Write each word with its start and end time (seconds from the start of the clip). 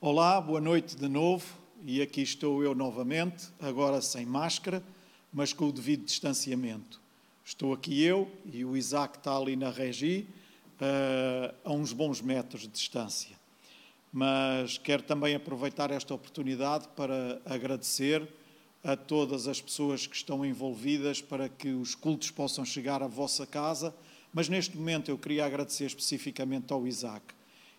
Olá, 0.00 0.40
boa 0.40 0.60
noite 0.60 0.94
de 0.94 1.08
novo. 1.08 1.44
E 1.84 2.00
aqui 2.00 2.22
estou 2.22 2.62
eu 2.62 2.72
novamente, 2.72 3.48
agora 3.58 4.00
sem 4.00 4.24
máscara, 4.24 4.80
mas 5.32 5.52
com 5.52 5.64
o 5.64 5.72
devido 5.72 6.04
distanciamento. 6.04 7.00
Estou 7.44 7.72
aqui 7.72 8.04
eu 8.04 8.30
e 8.52 8.64
o 8.64 8.76
Isaac 8.76 9.18
está 9.18 9.36
ali 9.36 9.56
na 9.56 9.70
regi, 9.70 10.24
uh, 10.80 11.52
a 11.64 11.72
uns 11.72 11.92
bons 11.92 12.20
metros 12.20 12.62
de 12.62 12.68
distância. 12.68 13.36
Mas 14.12 14.78
quero 14.78 15.02
também 15.02 15.34
aproveitar 15.34 15.90
esta 15.90 16.14
oportunidade 16.14 16.86
para 16.94 17.42
agradecer 17.44 18.22
a 18.84 18.94
todas 18.94 19.48
as 19.48 19.60
pessoas 19.60 20.06
que 20.06 20.14
estão 20.14 20.46
envolvidas 20.46 21.20
para 21.20 21.48
que 21.48 21.70
os 21.70 21.96
cultos 21.96 22.30
possam 22.30 22.64
chegar 22.64 23.02
à 23.02 23.08
vossa 23.08 23.44
casa. 23.44 23.92
Mas 24.32 24.48
neste 24.48 24.76
momento 24.76 25.10
eu 25.10 25.18
queria 25.18 25.44
agradecer 25.44 25.86
especificamente 25.86 26.72
ao 26.72 26.86
Isaac. 26.86 27.37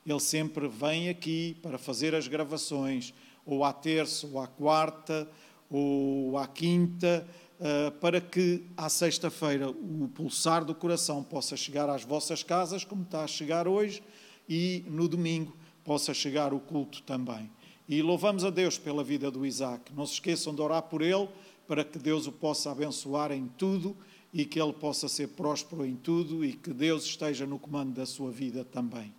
Ele 0.09 0.19
sempre 0.19 0.67
vem 0.67 1.07
aqui 1.07 1.55
para 1.61 1.77
fazer 1.77 2.15
as 2.15 2.27
gravações, 2.27 3.13
ou 3.45 3.63
à 3.63 3.71
terça, 3.71 4.25
ou 4.25 4.39
à 4.39 4.47
quarta, 4.47 5.29
ou 5.69 6.36
à 6.36 6.47
quinta, 6.47 7.27
eh, 7.59 7.91
para 8.01 8.19
que 8.19 8.64
à 8.75 8.89
sexta-feira 8.89 9.69
o 9.69 10.09
pulsar 10.11 10.65
do 10.65 10.73
coração 10.73 11.23
possa 11.23 11.55
chegar 11.55 11.87
às 11.89 12.03
vossas 12.03 12.41
casas, 12.41 12.83
como 12.83 13.03
está 13.03 13.23
a 13.23 13.27
chegar 13.27 13.67
hoje, 13.67 14.01
e 14.47 14.83
no 14.87 15.07
domingo 15.07 15.55
possa 15.83 16.11
chegar 16.11 16.55
o 16.55 16.59
culto 16.59 17.03
também. 17.03 17.47
E 17.87 18.01
louvamos 18.01 18.43
a 18.43 18.50
Deus 18.50 18.79
pela 18.79 19.03
vida 19.03 19.29
do 19.29 19.45
Isaac. 19.45 19.93
Não 19.93 20.07
se 20.07 20.14
esqueçam 20.14 20.55
de 20.55 20.61
orar 20.61 20.83
por 20.83 21.03
ele, 21.03 21.29
para 21.67 21.83
que 21.83 22.00
Deus 22.00 22.25
o 22.25 22.31
possa 22.31 22.71
abençoar 22.71 23.31
em 23.31 23.47
tudo 23.47 23.95
e 24.33 24.43
que 24.43 24.59
ele 24.59 24.73
possa 24.73 25.07
ser 25.07 25.28
próspero 25.29 25.86
em 25.86 25.95
tudo 25.95 26.43
e 26.43 26.53
que 26.53 26.73
Deus 26.73 27.05
esteja 27.05 27.45
no 27.45 27.59
comando 27.59 27.93
da 27.93 28.07
sua 28.07 28.31
vida 28.31 28.65
também. 28.65 29.14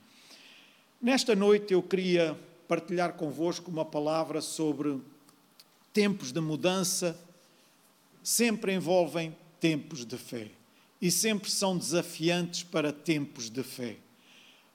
Nesta 1.03 1.35
noite 1.35 1.73
eu 1.73 1.83
queria 1.83 2.39
partilhar 2.69 3.15
convosco 3.15 3.71
uma 3.71 3.87
palavra 3.87 4.43
sobre 4.43 5.01
tempos 5.95 6.31
de 6.31 6.43
mudança, 6.43 7.19
sempre 8.23 8.75
envolvem 8.75 9.35
tempos 9.59 10.05
de 10.05 10.19
fé 10.19 10.51
e 11.01 11.11
sempre 11.11 11.51
são 11.51 11.79
desafiantes 11.79 12.65
para 12.65 12.93
tempos 12.93 13.49
de 13.49 13.63
fé. 13.63 13.97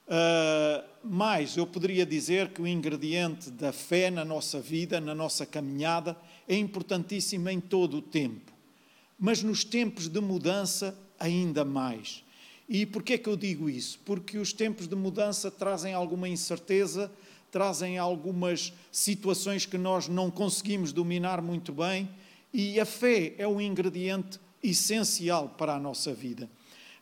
Uh, 0.07 0.83
mais, 1.03 1.57
eu 1.57 1.67
poderia 1.67 2.07
dizer 2.07 2.49
que 2.49 2.61
o 2.61 2.65
ingrediente 2.65 3.51
da 3.51 3.71
fé 3.71 4.09
na 4.09 4.25
nossa 4.25 4.59
vida, 4.59 4.99
na 4.99 5.13
nossa 5.13 5.45
caminhada, 5.45 6.17
é 6.47 6.55
importantíssimo 6.55 7.49
em 7.49 7.59
todo 7.61 7.97
o 7.97 8.01
tempo. 8.01 8.51
Mas 9.19 9.43
nos 9.43 9.63
tempos 9.63 10.07
de 10.07 10.19
mudança, 10.19 10.97
ainda 11.19 11.63
mais. 11.63 12.24
E 12.67 12.87
é 13.07 13.17
que 13.17 13.29
eu 13.29 13.37
digo 13.37 13.69
isso? 13.69 13.99
Porque 14.03 14.37
os 14.37 14.51
tempos 14.51 14.87
de 14.87 14.95
mudança 14.95 15.51
trazem 15.51 15.93
alguma 15.93 16.27
incerteza, 16.27 17.11
trazem 17.51 17.97
algumas 17.97 18.73
situações 18.91 19.65
que 19.65 19.77
nós 19.77 20.07
não 20.07 20.31
conseguimos 20.31 20.91
dominar 20.91 21.41
muito 21.41 21.71
bem, 21.71 22.09
e 22.51 22.79
a 22.79 22.85
fé 22.85 23.35
é 23.37 23.47
um 23.47 23.61
ingrediente 23.61 24.39
essencial 24.63 25.49
para 25.49 25.75
a 25.75 25.79
nossa 25.79 26.13
vida. 26.13 26.49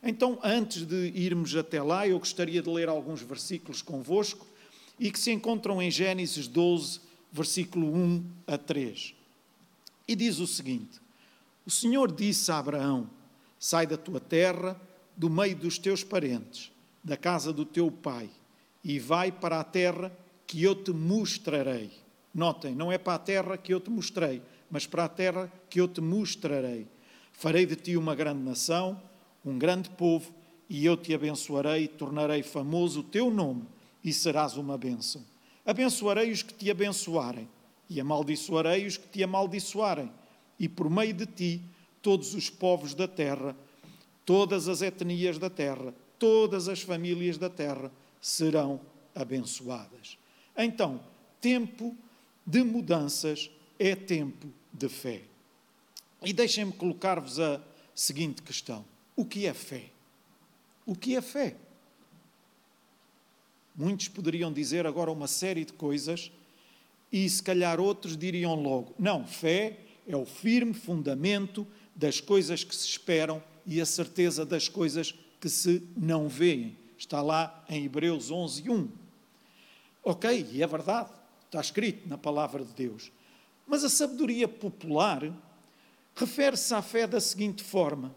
Então, 0.03 0.38
antes 0.44 0.86
de 0.86 1.11
irmos 1.16 1.56
até 1.56 1.81
lá, 1.81 2.06
eu 2.06 2.19
gostaria 2.19 2.61
de 2.61 2.69
ler 2.69 2.89
alguns 2.89 3.22
versículos 3.22 3.81
convosco 3.81 4.45
e 5.00 5.09
que 5.09 5.19
se 5.19 5.31
encontram 5.31 5.81
em 5.81 5.89
Gênesis 5.89 6.45
12, 6.45 7.00
versículo 7.31 7.88
1 7.95 8.25
a 8.45 8.58
3. 8.58 9.16
E 10.08 10.16
diz 10.16 10.39
o 10.39 10.47
seguinte: 10.47 11.00
O 11.66 11.72
Senhor 11.72 12.11
disse 12.11 12.52
a 12.52 12.58
Abraão: 12.58 13.09
Sai 13.58 13.88
da 13.88 13.95
tua 13.95 14.19
terra, 14.19 14.80
do 15.16 15.30
meio 15.30 15.56
dos 15.56 15.78
teus 15.78 16.03
parentes, 16.03 16.72
da 17.03 17.17
casa 17.17 17.52
do 17.52 17.66
teu 17.66 17.92
pai, 17.92 18.30
e 18.83 19.00
vai 19.00 19.31
para 19.31 19.59
a 19.59 19.64
terra 19.64 20.11
que 20.45 20.64
eu 20.64 20.75
te 20.75 20.92
mostrarei. 20.92 21.92
Notem, 22.33 22.75
não 22.75 22.92
é 22.92 22.97
para 22.97 23.16
a 23.16 23.19
terra 23.19 23.58
que 23.58 23.73
eu 23.73 23.80
te 23.80 23.89
mostrei, 23.89 24.41
mas 24.69 24.86
para 24.86 25.06
a 25.06 25.09
terra 25.09 25.52
que 25.69 25.80
eu 25.80 25.88
te 25.88 26.02
mostrarei. 26.02 26.88
Farei 27.31 27.66
de 27.66 27.75
ti 27.75 27.95
uma 27.95 28.16
grande 28.16 28.44
nação 28.44 29.00
um 29.46 29.57
grande 29.57 29.90
povo, 29.90 30.34
e 30.69 30.85
eu 30.85 30.96
te 30.96 31.13
abençoarei, 31.13 31.88
tornarei 31.88 32.41
famoso 32.41 33.02
o 33.02 33.03
teu 33.03 33.29
nome, 33.29 33.63
e 34.03 34.13
serás 34.13 34.57
uma 34.57 34.78
bênção. 34.78 35.23
Abençoarei 35.66 36.31
os 36.31 36.41
que 36.41 36.53
te 36.53 36.72
abençoarem, 36.72 37.47
e 37.90 38.00
amaldiçoarei 38.00 38.85
os 38.85 38.97
que 38.97 39.07
te 39.07 39.23
amaldiçoarem, 39.23 40.12
e 40.59 40.69
por 40.69 40.90
meio 40.90 41.13
de 41.13 41.25
ti 41.25 41.62
todos 42.02 42.34
os 42.34 42.50
povos 42.50 42.94
da 42.94 43.07
terra, 43.07 43.56
todas 44.25 44.67
as 44.67 44.81
etnias 44.81 45.38
da 45.38 45.50
terra, 45.50 45.94
todas 46.17 46.67
as 46.67 46.81
famílias 46.81 47.38
da 47.38 47.50
terra 47.50 47.91
serão 48.22 48.79
abençoadas. 49.13 50.17
Então, 50.57 51.01
tempo 51.41 51.95
de 52.45 52.63
mudanças 52.63 53.50
é 53.79 53.95
tempo 53.95 54.47
de 54.72 54.89
fé. 54.89 55.22
E 56.23 56.31
deixem-me 56.31 56.72
colocar-vos 56.72 57.39
a 57.39 57.61
seguinte 57.94 58.41
questão: 58.41 58.85
o 59.16 59.25
que 59.25 59.45
é 59.45 59.53
fé? 59.53 59.89
O 60.85 60.95
que 60.95 61.16
é 61.16 61.22
fé? 61.22 61.55
Muitos 63.75 64.07
poderiam 64.07 64.53
dizer 64.53 64.85
agora 64.85 65.11
uma 65.11 65.28
série 65.28 65.66
de 65.66 65.73
coisas 65.73 66.31
e 67.11 67.28
se 67.29 67.41
calhar 67.41 67.79
outros 67.79 68.16
diriam 68.16 68.55
logo: 68.55 68.94
não, 68.97 69.25
fé 69.25 69.79
é 70.07 70.16
o 70.16 70.25
firme 70.25 70.73
fundamento 70.73 71.67
das 71.95 72.19
coisas 72.19 72.63
que 72.63 72.75
se 72.75 72.88
esperam 72.88 73.44
e 73.66 73.79
a 73.81 73.85
certeza 73.85 74.46
das 74.46 74.68
coisas 74.68 75.13
que 75.40 75.50
se 75.50 75.84
não 75.96 76.28
veem. 76.28 76.78
Está 76.97 77.22
lá 77.22 77.63
em 77.69 77.85
Hebreus 77.85 78.31
11, 78.31 78.69
1. 78.69 78.90
Ok, 80.03 80.50
e 80.51 80.62
é 80.62 80.68
verdade, 80.68 81.09
está 81.46 81.59
escrito 81.59 82.07
na 82.07 82.18
palavra 82.18 82.63
de 82.63 82.73
Deus. 82.73 83.12
Mas 83.68 83.84
a 83.84 83.90
sabedoria 83.90 84.47
popular 84.47 85.22
refere-se 86.16 86.73
à 86.73 86.81
fé 86.81 87.07
da 87.07 87.19
seguinte 87.19 87.63
forma: 87.63 88.13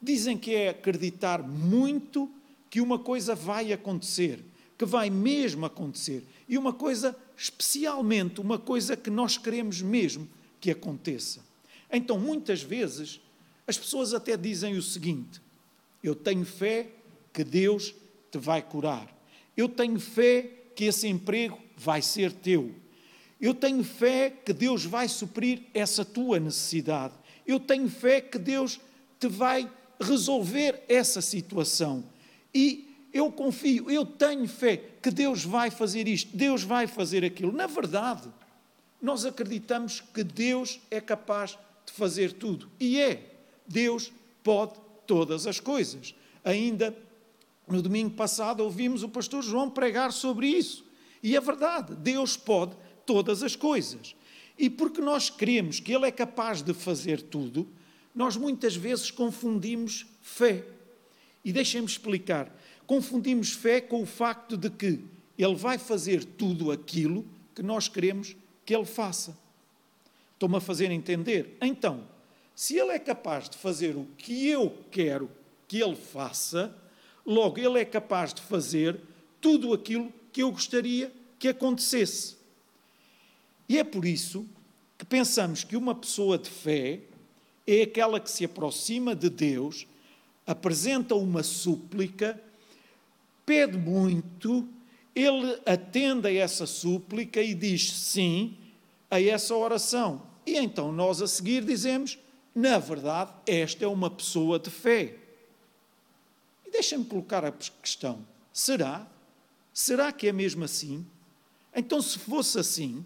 dizem 0.00 0.36
que 0.36 0.54
é 0.54 0.68
acreditar 0.68 1.42
muito 1.42 2.30
que 2.70 2.80
uma 2.80 2.98
coisa 2.98 3.34
vai 3.34 3.72
acontecer, 3.72 4.44
que 4.76 4.84
vai 4.84 5.10
mesmo 5.10 5.66
acontecer, 5.66 6.24
e 6.48 6.58
uma 6.58 6.72
coisa 6.72 7.16
especialmente, 7.36 8.40
uma 8.40 8.58
coisa 8.58 8.96
que 8.96 9.10
nós 9.10 9.36
queremos 9.38 9.82
mesmo 9.82 10.28
que 10.60 10.70
aconteça. 10.70 11.44
Então, 11.90 12.18
muitas 12.18 12.62
vezes, 12.62 13.20
as 13.66 13.78
pessoas 13.78 14.12
até 14.14 14.36
dizem 14.36 14.76
o 14.76 14.82
seguinte: 14.82 15.40
eu 16.02 16.14
tenho 16.14 16.44
fé 16.44 16.88
que 17.32 17.42
Deus 17.42 17.94
te 18.30 18.38
vai 18.38 18.62
curar. 18.62 19.08
Eu 19.56 19.68
tenho 19.68 19.98
fé 19.98 20.50
que 20.74 20.84
esse 20.84 21.08
emprego 21.08 21.58
vai 21.76 22.02
ser 22.02 22.32
teu. 22.32 22.74
Eu 23.40 23.54
tenho 23.54 23.84
fé 23.84 24.30
que 24.30 24.52
Deus 24.52 24.84
vai 24.84 25.08
suprir 25.08 25.62
essa 25.72 26.04
tua 26.04 26.40
necessidade. 26.40 27.14
Eu 27.46 27.60
tenho 27.60 27.88
fé 27.88 28.20
que 28.20 28.38
Deus 28.38 28.80
te 29.18 29.28
vai 29.28 29.70
resolver 30.00 30.82
essa 30.88 31.20
situação. 31.20 32.04
E 32.54 33.08
eu 33.12 33.30
confio, 33.30 33.90
eu 33.90 34.04
tenho 34.04 34.46
fé 34.48 34.76
que 35.00 35.10
Deus 35.10 35.44
vai 35.44 35.70
fazer 35.70 36.08
isto, 36.08 36.36
Deus 36.36 36.62
vai 36.62 36.86
fazer 36.86 37.24
aquilo. 37.24 37.52
Na 37.52 37.66
verdade, 37.66 38.28
nós 39.00 39.24
acreditamos 39.24 40.00
que 40.00 40.24
Deus 40.24 40.80
é 40.90 41.00
capaz 41.00 41.58
de 41.86 41.92
fazer 41.92 42.32
tudo. 42.32 42.70
E 42.80 43.00
é. 43.00 43.33
Deus 43.66 44.12
pode 44.42 44.74
todas 45.06 45.46
as 45.46 45.60
coisas. 45.60 46.14
Ainda 46.44 46.96
no 47.66 47.80
domingo 47.80 48.10
passado 48.10 48.60
ouvimos 48.60 49.02
o 49.02 49.08
pastor 49.08 49.42
João 49.42 49.70
pregar 49.70 50.12
sobre 50.12 50.48
isso. 50.48 50.84
E 51.22 51.36
é 51.36 51.40
verdade, 51.40 51.94
Deus 51.94 52.36
pode 52.36 52.76
todas 53.06 53.42
as 53.42 53.56
coisas. 53.56 54.14
E 54.58 54.68
porque 54.68 55.00
nós 55.00 55.30
cremos 55.30 55.80
que 55.80 55.92
Ele 55.92 56.06
é 56.06 56.10
capaz 56.10 56.62
de 56.62 56.74
fazer 56.74 57.22
tudo, 57.22 57.66
nós 58.14 58.36
muitas 58.36 58.76
vezes 58.76 59.10
confundimos 59.10 60.06
fé. 60.22 60.64
E 61.44 61.52
deixem-me 61.52 61.86
explicar. 61.86 62.54
Confundimos 62.86 63.52
fé 63.52 63.80
com 63.80 64.02
o 64.02 64.06
facto 64.06 64.56
de 64.56 64.70
que 64.70 65.00
Ele 65.36 65.54
vai 65.54 65.78
fazer 65.78 66.24
tudo 66.24 66.70
aquilo 66.70 67.26
que 67.54 67.62
nós 67.62 67.88
queremos 67.88 68.36
que 68.64 68.74
Ele 68.74 68.84
faça. 68.84 69.36
Estou-me 70.34 70.56
a 70.56 70.60
fazer 70.60 70.90
entender? 70.90 71.56
Então, 71.60 72.06
se 72.54 72.78
Ele 72.78 72.92
é 72.92 72.98
capaz 72.98 73.48
de 73.48 73.56
fazer 73.56 73.96
o 73.96 74.06
que 74.16 74.48
eu 74.48 74.76
quero 74.90 75.30
que 75.66 75.82
Ele 75.82 75.96
faça, 75.96 76.74
logo 77.26 77.58
Ele 77.58 77.80
é 77.80 77.84
capaz 77.84 78.32
de 78.32 78.42
fazer 78.42 79.00
tudo 79.40 79.72
aquilo 79.72 80.12
que 80.32 80.42
eu 80.42 80.50
gostaria 80.50 81.12
que 81.38 81.48
acontecesse. 81.48 82.36
E 83.68 83.78
é 83.78 83.84
por 83.84 84.04
isso 84.04 84.46
que 84.96 85.04
pensamos 85.04 85.64
que 85.64 85.76
uma 85.76 85.94
pessoa 85.94 86.38
de 86.38 86.48
fé 86.48 87.00
é 87.66 87.82
aquela 87.82 88.20
que 88.20 88.30
se 88.30 88.44
aproxima 88.44 89.14
de 89.14 89.30
Deus, 89.30 89.86
apresenta 90.46 91.14
uma 91.14 91.42
súplica, 91.42 92.40
pede 93.46 93.78
muito, 93.78 94.68
ele 95.14 95.58
atende 95.64 96.28
a 96.28 96.32
essa 96.32 96.66
súplica 96.66 97.40
e 97.40 97.54
diz 97.54 97.92
sim 97.92 98.56
a 99.10 99.20
essa 99.20 99.54
oração. 99.54 100.22
E 100.46 100.56
então 100.56 100.92
nós 100.92 101.22
a 101.22 101.26
seguir 101.26 101.64
dizemos: 101.64 102.18
na 102.54 102.78
verdade, 102.78 103.32
esta 103.46 103.84
é 103.84 103.88
uma 103.88 104.08
pessoa 104.08 104.58
de 104.58 104.70
fé. 104.70 105.16
E 106.64 106.70
deixa-me 106.70 107.04
colocar 107.04 107.44
a 107.44 107.50
questão: 107.50 108.24
será? 108.52 109.06
Será 109.72 110.12
que 110.12 110.28
é 110.28 110.32
mesmo 110.32 110.64
assim? 110.64 111.04
Então, 111.74 112.00
se 112.00 112.18
fosse 112.18 112.58
assim, 112.60 113.04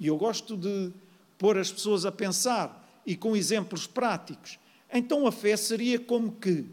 e 0.00 0.06
eu 0.06 0.16
gosto 0.16 0.56
de 0.56 0.90
pôr 1.36 1.58
as 1.58 1.70
pessoas 1.70 2.06
a 2.06 2.12
pensar 2.12 2.82
e 3.04 3.14
com 3.14 3.36
exemplos 3.36 3.86
práticos, 3.86 4.58
então 4.90 5.26
a 5.26 5.32
fé 5.32 5.54
seria 5.56 5.98
como 5.98 6.32
que 6.32 6.64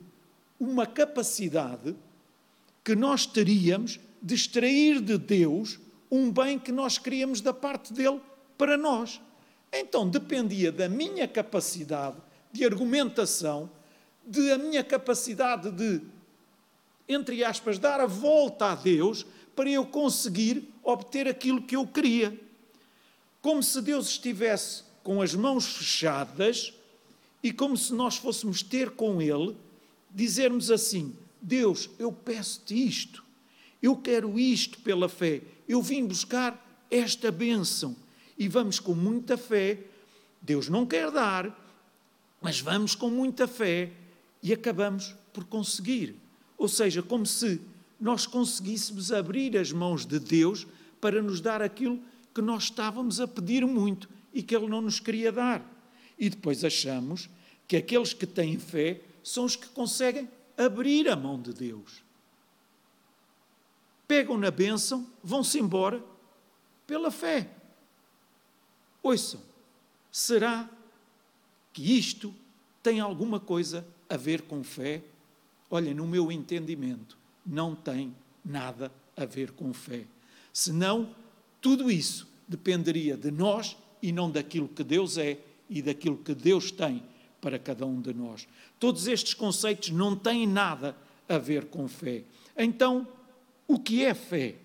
uma 0.57 0.85
capacidade 0.85 1.93
que 2.81 2.95
nós 2.95 3.25
teríamos 3.25 3.99
de 4.21 4.35
extrair 4.35 5.01
de 5.01 5.17
Deus 5.17 5.79
um 6.09 6.31
bem 6.31 6.57
que 6.57 6.71
nós 6.71 6.97
queríamos 6.97 7.41
da 7.41 7.53
parte 7.53 7.91
dele 7.91 8.21
para 8.57 8.77
nós. 8.77 9.19
Então 9.73 10.07
dependia 10.07 10.71
da 10.71 10.87
minha 10.87 11.27
capacidade 11.27 12.17
de 12.51 12.63
argumentação, 12.63 13.67
da 14.23 14.57
minha 14.59 14.83
capacidade 14.83 15.71
de, 15.71 15.99
entre 17.09 17.43
aspas, 17.43 17.79
dar 17.79 17.99
a 17.99 18.05
volta 18.05 18.67
a 18.67 18.75
Deus 18.75 19.25
para 19.55 19.67
eu 19.69 19.83
conseguir 19.83 20.69
obter 20.83 21.27
aquilo 21.27 21.63
que 21.63 21.75
eu 21.75 21.87
queria. 21.87 22.39
Como 23.41 23.63
se 23.63 23.81
Deus 23.81 24.09
estivesse 24.09 24.83
com 25.01 25.21
as 25.21 25.33
mãos 25.33 25.65
fechadas 25.65 26.71
e 27.41 27.51
como 27.51 27.75
se 27.75 27.93
nós 27.93 28.15
fôssemos 28.15 28.61
ter 28.61 28.91
com 28.91 29.19
Ele, 29.19 29.57
dizermos 30.11 30.69
assim: 30.69 31.15
Deus, 31.41 31.89
eu 31.97 32.11
peço-te 32.11 32.75
isto, 32.87 33.23
eu 33.81 33.95
quero 33.97 34.39
isto 34.39 34.79
pela 34.79 35.09
fé, 35.09 35.41
eu 35.67 35.81
vim 35.81 36.05
buscar 36.05 36.63
esta 36.91 37.31
bênção. 37.31 38.02
E 38.37 38.47
vamos 38.47 38.79
com 38.79 38.93
muita 38.93 39.37
fé, 39.37 39.79
Deus 40.41 40.69
não 40.69 40.85
quer 40.85 41.11
dar, 41.11 41.59
mas 42.41 42.59
vamos 42.59 42.95
com 42.95 43.09
muita 43.09 43.47
fé 43.47 43.91
e 44.41 44.51
acabamos 44.51 45.15
por 45.31 45.45
conseguir. 45.45 46.15
Ou 46.57 46.67
seja, 46.67 47.01
como 47.01 47.25
se 47.25 47.61
nós 47.99 48.25
conseguíssemos 48.25 49.11
abrir 49.11 49.57
as 49.57 49.71
mãos 49.71 50.05
de 50.05 50.19
Deus 50.19 50.67
para 50.99 51.21
nos 51.21 51.39
dar 51.39 51.61
aquilo 51.61 51.99
que 52.33 52.41
nós 52.41 52.63
estávamos 52.63 53.19
a 53.19 53.27
pedir 53.27 53.65
muito 53.65 54.09
e 54.33 54.43
que 54.43 54.55
Ele 54.55 54.67
não 54.67 54.81
nos 54.81 54.99
queria 54.99 55.31
dar. 55.31 55.65
E 56.17 56.29
depois 56.29 56.63
achamos 56.63 57.29
que 57.67 57.77
aqueles 57.77 58.13
que 58.13 58.25
têm 58.25 58.59
fé 58.59 59.01
são 59.23 59.45
os 59.45 59.55
que 59.55 59.67
conseguem 59.67 60.27
abrir 60.57 61.07
a 61.07 61.15
mão 61.15 61.41
de 61.41 61.53
Deus. 61.53 62.03
Pegam 64.07 64.37
na 64.37 64.51
bênção, 64.51 65.07
vão-se 65.23 65.59
embora 65.59 66.03
pela 66.85 67.09
fé. 67.09 67.49
Ouçam, 69.03 69.41
será 70.09 70.69
que 71.73 71.97
isto 71.97 72.33
tem 72.81 73.01
alguma 73.01 73.39
coisa 73.39 73.85
a 74.09 74.15
ver 74.15 74.43
com 74.43 74.63
fé? 74.63 75.03
Olha, 75.69 75.93
no 75.93 76.07
meu 76.07 76.31
entendimento, 76.31 77.17
não 77.45 77.75
tem 77.75 78.15
nada 78.43 78.89
a 79.17 79.25
ver 79.25 79.51
com 79.51 79.73
fé. 79.73 80.05
Senão, 80.53 81.13
tudo 81.59 81.91
isso 81.91 82.27
dependeria 82.47 83.17
de 83.17 83.29
nós 83.29 83.75
e 84.01 84.11
não 84.11 84.31
daquilo 84.31 84.67
que 84.67 84.83
Deus 84.83 85.17
é 85.17 85.39
e 85.69 85.81
daquilo 85.81 86.17
que 86.17 86.33
Deus 86.33 86.71
tem 86.71 87.03
para 87.41 87.59
cada 87.59 87.85
um 87.85 87.99
de 87.99 88.13
nós. 88.13 88.47
Todos 88.79 89.07
estes 89.07 89.33
conceitos 89.33 89.89
não 89.89 90.15
têm 90.15 90.47
nada 90.47 90.95
a 91.27 91.37
ver 91.37 91.65
com 91.65 91.87
fé. 91.87 92.23
Então, 92.57 93.07
o 93.67 93.79
que 93.79 94.03
é 94.03 94.13
fé? 94.13 94.55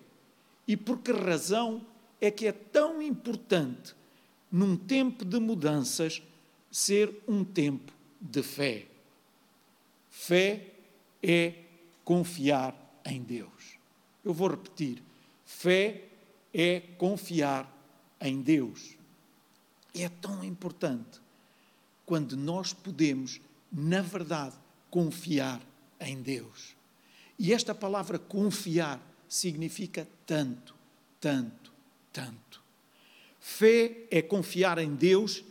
E 0.67 0.77
por 0.77 0.99
que 0.99 1.11
razão 1.11 1.81
é 2.21 2.29
que 2.29 2.47
é 2.47 2.51
tão 2.51 3.01
importante, 3.01 3.95
num 4.51 4.75
tempo 4.75 5.23
de 5.23 5.39
mudanças, 5.39 6.21
ser 6.71 7.23
um 7.27 7.43
tempo 7.43 7.93
de 8.19 8.41
fé? 8.43 8.85
Fé 10.09 10.73
é 11.21 11.53
confiar 12.03 13.01
em 13.05 13.21
Deus. 13.21 13.77
Eu 14.23 14.33
vou 14.33 14.49
repetir: 14.49 15.01
fé 15.45 16.03
é 16.53 16.81
confiar 16.97 17.71
em 18.19 18.41
Deus. 18.41 18.95
É 19.93 20.09
tão 20.09 20.43
importante 20.43 21.19
quando 22.05 22.35
nós 22.35 22.73
podemos, 22.73 23.39
na 23.71 24.01
verdade, 24.01 24.55
confiar 24.89 25.61
em 25.99 26.21
Deus. 26.21 26.75
E 27.37 27.53
esta 27.53 27.73
palavra 27.73 28.19
confiar 28.19 28.99
significa 29.27 30.07
tanto, 30.25 30.75
tanto, 31.21 31.71
tanto. 32.11 32.61
Fé 33.39 34.05
é 34.11 34.21
confiar 34.21 34.77
em 34.77 34.93
Deus 34.95 35.43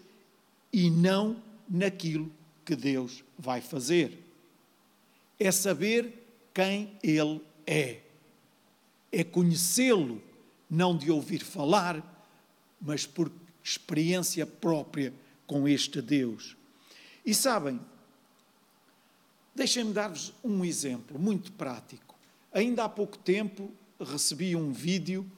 e 0.73 0.91
não 0.91 1.43
naquilo 1.69 2.31
que 2.65 2.77
Deus 2.77 3.25
vai 3.39 3.61
fazer. 3.61 4.23
É 5.39 5.51
saber 5.51 6.27
quem 6.53 6.93
Ele 7.03 7.41
é. 7.67 8.01
É 9.11 9.25
conhecê-lo, 9.25 10.23
não 10.69 10.97
de 10.97 11.11
ouvir 11.11 11.43
falar, 11.43 12.03
mas 12.81 13.07
por 13.07 13.31
experiência 13.63 14.47
própria 14.47 15.13
com 15.47 15.67
este 15.67 16.03
Deus. 16.03 16.57
E 17.25 17.35
sabem, 17.35 17.81
deixem-me 19.55 19.93
dar-vos 19.93 20.33
um 20.45 20.65
exemplo 20.65 21.19
muito 21.19 21.53
prático. 21.53 22.15
Ainda 22.53 22.85
há 22.85 22.89
pouco 22.89 23.19
tempo 23.19 23.73
recebi 24.01 24.55
um 24.55 24.73
vídeo, 24.73 25.31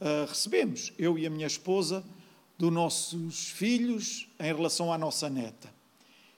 uh, 0.00 0.26
recebemos, 0.28 0.92
eu 0.98 1.18
e 1.18 1.26
a 1.26 1.30
minha 1.30 1.46
esposa, 1.46 2.04
dos 2.58 2.72
nossos 2.72 3.50
filhos 3.50 4.28
em 4.38 4.44
relação 4.44 4.92
à 4.92 4.98
nossa 4.98 5.30
neta. 5.30 5.72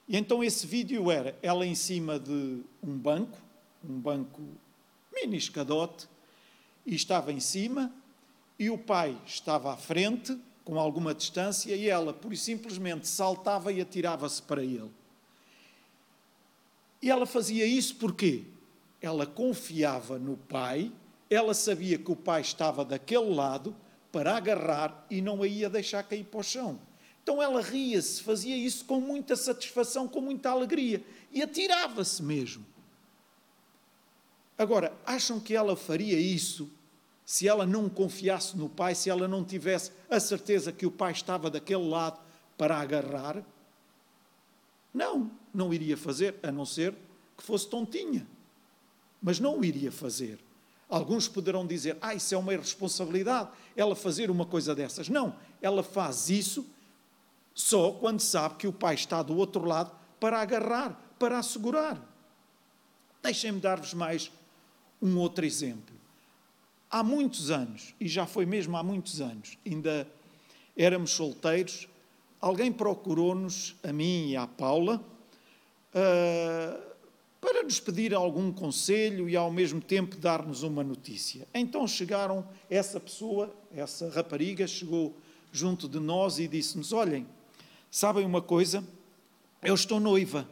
E 0.08 0.16
então 0.16 0.42
esse 0.42 0.66
vídeo 0.66 1.10
era 1.10 1.36
ela 1.42 1.66
em 1.66 1.74
cima 1.74 2.18
de 2.18 2.60
um 2.82 2.96
banco, 2.96 3.38
um 3.88 3.98
banco 3.98 4.40
mini 5.12 5.36
escadote, 5.36 6.08
e 6.84 6.94
estava 6.94 7.32
em 7.32 7.40
cima, 7.40 7.92
e 8.58 8.70
o 8.70 8.78
pai 8.78 9.16
estava 9.26 9.72
à 9.72 9.76
frente, 9.76 10.36
com 10.64 10.78
alguma 10.78 11.14
distância 11.14 11.74
e 11.74 11.88
ela, 11.88 12.12
por 12.12 12.36
simplesmente, 12.36 13.08
saltava 13.08 13.72
e 13.72 13.80
atirava-se 13.80 14.40
para 14.42 14.62
ele. 14.62 14.90
E 17.00 17.10
ela 17.10 17.26
fazia 17.26 17.66
isso 17.66 17.96
porque 17.96 18.44
ela 19.00 19.26
confiava 19.26 20.18
no 20.18 20.36
pai, 20.36 20.92
ela 21.32 21.54
sabia 21.54 21.98
que 21.98 22.10
o 22.10 22.16
pai 22.16 22.40
estava 22.40 22.84
daquele 22.84 23.34
lado 23.34 23.74
para 24.10 24.36
agarrar 24.36 25.06
e 25.10 25.20
não 25.20 25.42
a 25.42 25.46
ia 25.46 25.70
deixar 25.70 26.02
cair 26.02 26.24
para 26.24 26.40
o 26.40 26.42
chão. 26.42 26.78
Então 27.22 27.42
ela 27.42 27.62
ria-se, 27.62 28.22
fazia 28.22 28.56
isso 28.56 28.84
com 28.84 29.00
muita 29.00 29.36
satisfação, 29.36 30.06
com 30.08 30.20
muita 30.20 30.50
alegria 30.50 31.02
e 31.32 31.42
atirava-se 31.42 32.22
mesmo. 32.22 32.66
Agora, 34.58 34.92
acham 35.06 35.40
que 35.40 35.56
ela 35.56 35.74
faria 35.74 36.18
isso 36.18 36.70
se 37.24 37.48
ela 37.48 37.64
não 37.64 37.88
confiasse 37.88 38.56
no 38.56 38.68
pai, 38.68 38.94
se 38.94 39.08
ela 39.08 39.26
não 39.26 39.42
tivesse 39.42 39.92
a 40.10 40.20
certeza 40.20 40.72
que 40.72 40.84
o 40.84 40.90
pai 40.90 41.12
estava 41.12 41.48
daquele 41.48 41.88
lado 41.88 42.20
para 42.58 42.76
agarrar, 42.76 43.42
não, 44.92 45.30
não 45.54 45.72
iria 45.72 45.96
fazer, 45.96 46.34
a 46.42 46.52
não 46.52 46.66
ser 46.66 46.94
que 47.36 47.42
fosse 47.42 47.68
tontinha. 47.68 48.26
Mas 49.22 49.40
não 49.40 49.60
o 49.60 49.64
iria 49.64 49.90
fazer. 49.90 50.38
Alguns 50.94 51.26
poderão 51.26 51.66
dizer: 51.66 51.96
ah, 52.00 52.14
isso 52.14 52.34
é 52.34 52.38
uma 52.38 52.52
irresponsabilidade, 52.52 53.50
ela 53.76 53.96
fazer 53.96 54.30
uma 54.30 54.44
coisa 54.44 54.74
dessas. 54.74 55.08
Não, 55.08 55.34
ela 55.60 55.82
faz 55.82 56.28
isso 56.28 56.66
só 57.54 57.92
quando 57.92 58.20
sabe 58.20 58.56
que 58.56 58.66
o 58.66 58.72
pai 58.72 58.94
está 58.94 59.22
do 59.22 59.36
outro 59.36 59.64
lado 59.64 59.90
para 60.20 60.40
agarrar, 60.40 61.00
para 61.18 61.38
assegurar. 61.38 62.00
Deixem-me 63.22 63.60
dar-vos 63.60 63.94
mais 63.94 64.30
um 65.00 65.16
outro 65.18 65.44
exemplo 65.44 66.02
há 66.92 67.02
muitos 67.02 67.50
anos, 67.50 67.94
e 67.98 68.06
já 68.06 68.26
foi 68.26 68.44
mesmo 68.44 68.76
há 68.76 68.82
muitos 68.82 69.22
anos, 69.22 69.56
ainda 69.66 70.06
éramos 70.76 71.12
solteiros, 71.12 71.88
alguém 72.38 72.70
procurou-nos, 72.70 73.74
a 73.82 73.90
mim 73.90 74.28
e 74.28 74.36
à 74.36 74.46
Paula, 74.46 75.02
uh, 75.94 76.91
para 77.42 77.64
nos 77.64 77.80
pedir 77.80 78.14
algum 78.14 78.52
conselho 78.52 79.28
e 79.28 79.34
ao 79.34 79.50
mesmo 79.50 79.80
tempo 79.80 80.16
dar-nos 80.16 80.62
uma 80.62 80.84
notícia. 80.84 81.44
Então 81.52 81.88
chegaram, 81.88 82.46
essa 82.70 83.00
pessoa, 83.00 83.52
essa 83.74 84.08
rapariga, 84.08 84.64
chegou 84.64 85.12
junto 85.50 85.88
de 85.88 85.98
nós 85.98 86.38
e 86.38 86.46
disse-nos: 86.46 86.92
Olhem, 86.92 87.26
sabem 87.90 88.24
uma 88.24 88.40
coisa? 88.40 88.84
Eu 89.60 89.74
estou 89.74 89.98
noiva. 89.98 90.48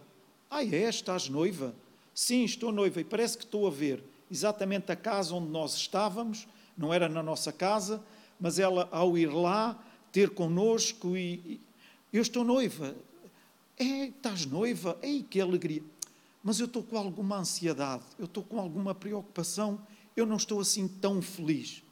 Ah, 0.51 0.65
é? 0.65 0.89
Estás 0.89 1.29
noiva? 1.29 1.73
Sim, 2.13 2.43
estou 2.43 2.73
noiva 2.73 3.01
e 3.01 3.05
parece 3.05 3.39
que 3.39 3.45
estou 3.45 3.69
a 3.69 3.71
ver 3.71 4.03
exatamente 4.29 4.91
a 4.91 4.97
casa 4.97 5.33
onde 5.33 5.49
nós 5.49 5.77
estávamos, 5.77 6.49
não 6.77 6.93
era 6.93 7.09
na 7.09 7.23
nossa 7.23 7.53
casa, 7.53 8.03
mas 8.39 8.59
ela, 8.59 8.89
ao 8.91 9.17
ir 9.17 9.33
lá, 9.33 9.81
ter 10.11 10.31
connosco 10.31 11.17
e, 11.17 11.61
e 12.13 12.17
eu 12.17 12.23
estou 12.23 12.43
noiva. 12.43 12.97
É, 13.79 14.07
estás 14.07 14.45
noiva? 14.45 14.99
Ei, 15.01 15.23
que 15.23 15.41
alegria! 15.41 15.83
Mas 16.43 16.59
eu 16.59 16.67
estou 16.67 16.83
com 16.83 16.97
alguma 16.97 17.39
ansiedade, 17.39 18.05
eu 18.19 18.25
estou 18.25 18.43
com 18.43 18.59
alguma 18.59 18.95
preocupação, 18.95 19.85
eu 20.17 20.25
não 20.25 20.37
estou 20.37 20.61
assim 20.61 20.89
tão 20.89 21.21
feliz. 21.21 21.83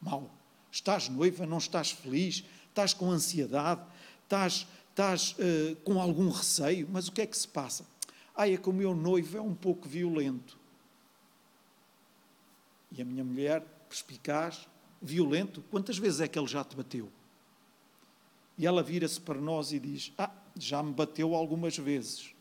Mal. 0.00 0.30
Estás 0.70 1.08
noiva, 1.08 1.46
não 1.46 1.58
estás 1.58 1.90
feliz, 1.90 2.44
estás 2.68 2.92
com 2.92 3.10
ansiedade, 3.10 3.80
estás, 4.24 4.66
estás 4.90 5.32
uh, 5.38 5.76
com 5.76 6.00
algum 6.00 6.28
receio, 6.28 6.86
mas 6.92 7.08
o 7.08 7.12
que 7.12 7.22
é 7.22 7.26
que 7.26 7.36
se 7.36 7.48
passa? 7.48 7.86
Ah, 8.34 8.48
é 8.48 8.56
que 8.58 8.68
o 8.68 8.72
meu 8.72 8.94
noivo 8.94 9.38
é 9.38 9.40
um 9.40 9.54
pouco 9.54 9.88
violento. 9.88 10.58
E 12.92 13.00
a 13.00 13.04
minha 13.04 13.24
mulher, 13.24 13.62
perspicaz, 13.88 14.68
violento? 15.00 15.62
Quantas 15.70 15.96
vezes 15.96 16.20
é 16.20 16.28
que 16.28 16.38
ele 16.38 16.46
já 16.46 16.62
te 16.62 16.76
bateu? 16.76 17.10
E 18.58 18.66
ela 18.66 18.82
vira-se 18.82 19.20
para 19.20 19.40
nós 19.40 19.72
e 19.72 19.78
diz: 19.78 20.12
Ah, 20.18 20.30
já 20.54 20.82
me 20.82 20.92
bateu 20.92 21.34
algumas 21.34 21.78
vezes. 21.78 22.35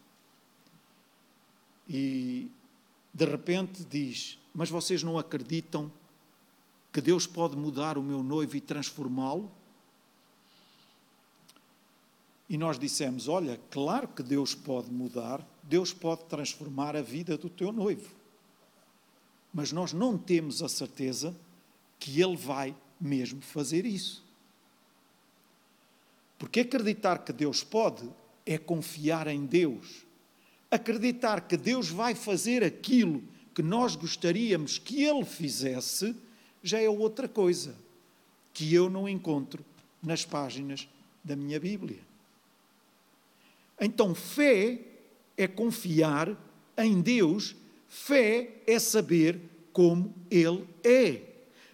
E 1.88 2.50
de 3.14 3.26
repente 3.26 3.84
diz: 3.84 4.40
Mas 4.54 4.70
vocês 4.70 5.04
não 5.04 5.18
acreditam 5.18 5.92
que 6.92 7.02
Deus 7.02 7.28
pode 7.28 7.56
mudar 7.56 7.98
o 7.98 8.04
meu 8.04 8.24
noivo 8.24 8.56
e 8.56 8.62
transformá-lo? 8.62 9.52
E 12.50 12.58
nós 12.58 12.78
dissemos: 12.78 13.28
Olha, 13.28 13.60
claro 13.70 14.08
que 14.08 14.24
Deus 14.24 14.54
pode 14.54 14.92
mudar, 14.92 15.46
Deus 15.64 15.94
pode 15.94 16.26
transformar 16.26 16.96
a 16.96 17.02
vida 17.02 17.38
do 17.38 17.50
teu 17.50 17.72
noivo. 17.72 18.10
Mas 19.54 19.72
nós 19.72 19.94
não 19.94 20.18
temos 20.18 20.62
a 20.62 20.70
certeza 20.70 21.36
que 22.00 22.22
Ele 22.22 22.36
vai 22.36 22.76
mesmo 23.00 23.42
fazer 23.42 23.86
isso. 23.86 24.24
Porque 26.38 26.60
acreditar 26.60 27.20
que 27.20 27.32
Deus 27.32 27.64
pode 27.64 28.10
é 28.46 28.58
confiar 28.58 29.28
em 29.28 29.46
Deus. 29.46 30.05
Acreditar 30.76 31.42
que 31.48 31.56
Deus 31.56 31.90
vai 31.90 32.14
fazer 32.14 32.64
aquilo 32.64 33.24
que 33.54 33.64
nós 33.64 33.96
gostaríamos 33.96 34.78
que 34.78 35.04
Ele 35.04 35.24
fizesse 35.24 36.14
já 36.62 36.80
é 36.80 36.90
outra 36.90 37.30
coisa 37.30 37.76
que 38.54 38.74
eu 38.74 38.90
não 38.90 39.08
encontro 39.08 39.64
nas 40.04 40.26
páginas 40.26 40.88
da 41.24 41.36
minha 41.36 41.60
Bíblia. 41.60 42.00
Então, 43.80 44.14
fé 44.14 44.80
é 45.38 45.48
confiar 45.48 46.36
em 46.78 47.02
Deus, 47.02 47.56
fé 47.88 48.62
é 48.68 48.78
saber 48.80 49.40
como 49.72 50.14
Ele 50.30 50.68
é. 50.84 51.22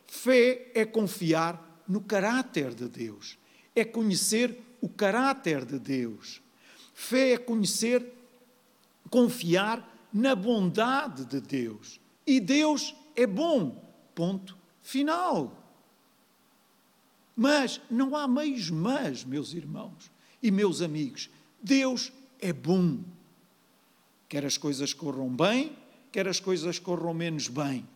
Fé 0.05 0.71
é 0.75 0.85
confiar 0.85 1.83
no 1.87 2.01
caráter 2.01 2.73
de 2.75 2.87
Deus, 2.87 3.37
é 3.75 3.83
conhecer 3.83 4.57
o 4.81 4.89
caráter 4.89 5.65
de 5.65 5.79
Deus. 5.79 6.41
Fé 6.93 7.31
é 7.31 7.37
conhecer, 7.37 8.05
confiar 9.09 9.87
na 10.13 10.35
bondade 10.35 11.25
de 11.25 11.39
Deus. 11.39 11.99
E 12.25 12.39
Deus 12.39 12.95
é 13.15 13.25
bom. 13.25 13.83
Ponto 14.13 14.57
final. 14.81 15.57
Mas 17.35 17.81
não 17.89 18.15
há 18.15 18.27
meios 18.27 18.69
mas, 18.69 19.23
meus 19.23 19.53
irmãos 19.53 20.11
e 20.41 20.51
meus 20.51 20.81
amigos. 20.81 21.29
Deus 21.61 22.11
é 22.39 22.51
bom. 22.51 22.99
Quer 24.27 24.45
as 24.45 24.57
coisas 24.57 24.93
corram 24.93 25.29
bem, 25.29 25.77
quer 26.11 26.27
as 26.27 26.39
coisas 26.39 26.79
corram 26.79 27.13
menos 27.13 27.47
bem. 27.47 27.87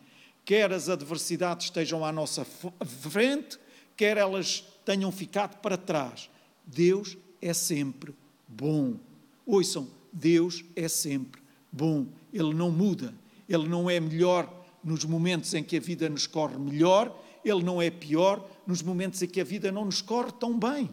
Quer 0.44 0.72
as 0.72 0.88
adversidades 0.88 1.66
estejam 1.66 2.04
à 2.04 2.12
nossa 2.12 2.44
frente, 2.44 3.58
quer 3.96 4.16
elas 4.16 4.64
tenham 4.84 5.10
ficado 5.10 5.60
para 5.60 5.76
trás. 5.76 6.30
Deus 6.64 7.16
é 7.42 7.52
sempre 7.52 8.14
bom. 8.46 8.96
Ouçam, 9.44 9.88
Deus 10.16 10.64
é 10.74 10.88
sempre 10.88 11.42
bom. 11.70 12.06
Ele 12.32 12.54
não 12.54 12.70
muda. 12.70 13.14
Ele 13.48 13.68
não 13.68 13.88
é 13.88 14.00
melhor 14.00 14.50
nos 14.82 15.04
momentos 15.04 15.52
em 15.52 15.62
que 15.62 15.76
a 15.76 15.80
vida 15.80 16.08
nos 16.08 16.26
corre 16.26 16.56
melhor, 16.56 17.16
ele 17.44 17.62
não 17.62 17.82
é 17.82 17.90
pior 17.90 18.48
nos 18.66 18.82
momentos 18.82 19.20
em 19.20 19.26
que 19.26 19.40
a 19.40 19.44
vida 19.44 19.72
não 19.72 19.84
nos 19.84 20.00
corre 20.00 20.30
tão 20.32 20.56
bem. 20.58 20.88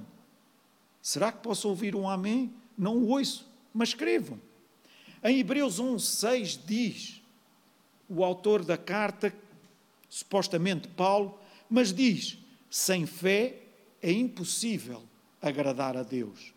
Será 1.01 1.31
que 1.31 1.43
posso 1.43 1.69
ouvir 1.69 1.95
um 1.95 2.09
amém? 2.09 2.51
Não 2.77 2.97
o 2.97 3.09
ouço, 3.09 3.47
mas 3.73 3.89
escrevam. 3.89 4.39
Em 5.23 5.39
Hebreus 5.39 5.79
1,6 5.79 6.59
diz, 6.65 7.21
o 8.09 8.23
autor 8.23 8.65
da 8.65 8.77
carta, 8.77 9.33
supostamente 10.09 10.87
Paulo, 10.87 11.37
mas 11.69 11.93
diz: 11.93 12.37
sem 12.69 13.05
fé 13.05 13.61
é 14.01 14.11
impossível 14.11 15.03
agradar 15.41 15.95
a 15.95 16.03
Deus, 16.03 16.53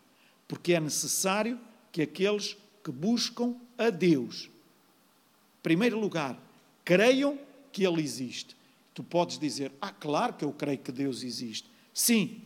porque 0.49 0.73
é 0.73 0.81
necessário 0.81 1.61
que 1.97 2.03
aqueles 2.03 2.59
que 2.85 2.91
buscam 2.91 3.57
a 3.79 3.89
Deus, 3.89 4.51
em 4.51 5.63
primeiro 5.63 5.99
lugar, 5.99 6.39
creiam 6.85 7.39
que 7.73 7.87
Ele 7.87 8.03
existe. 8.03 8.55
Tu 8.93 9.03
podes 9.03 9.39
dizer, 9.39 9.73
ah, 9.81 9.91
claro 9.91 10.35
que 10.35 10.45
eu 10.45 10.53
creio 10.53 10.77
que 10.77 10.93
Deus 10.93 11.23
existe. 11.23 11.67
Sim, 11.95 12.43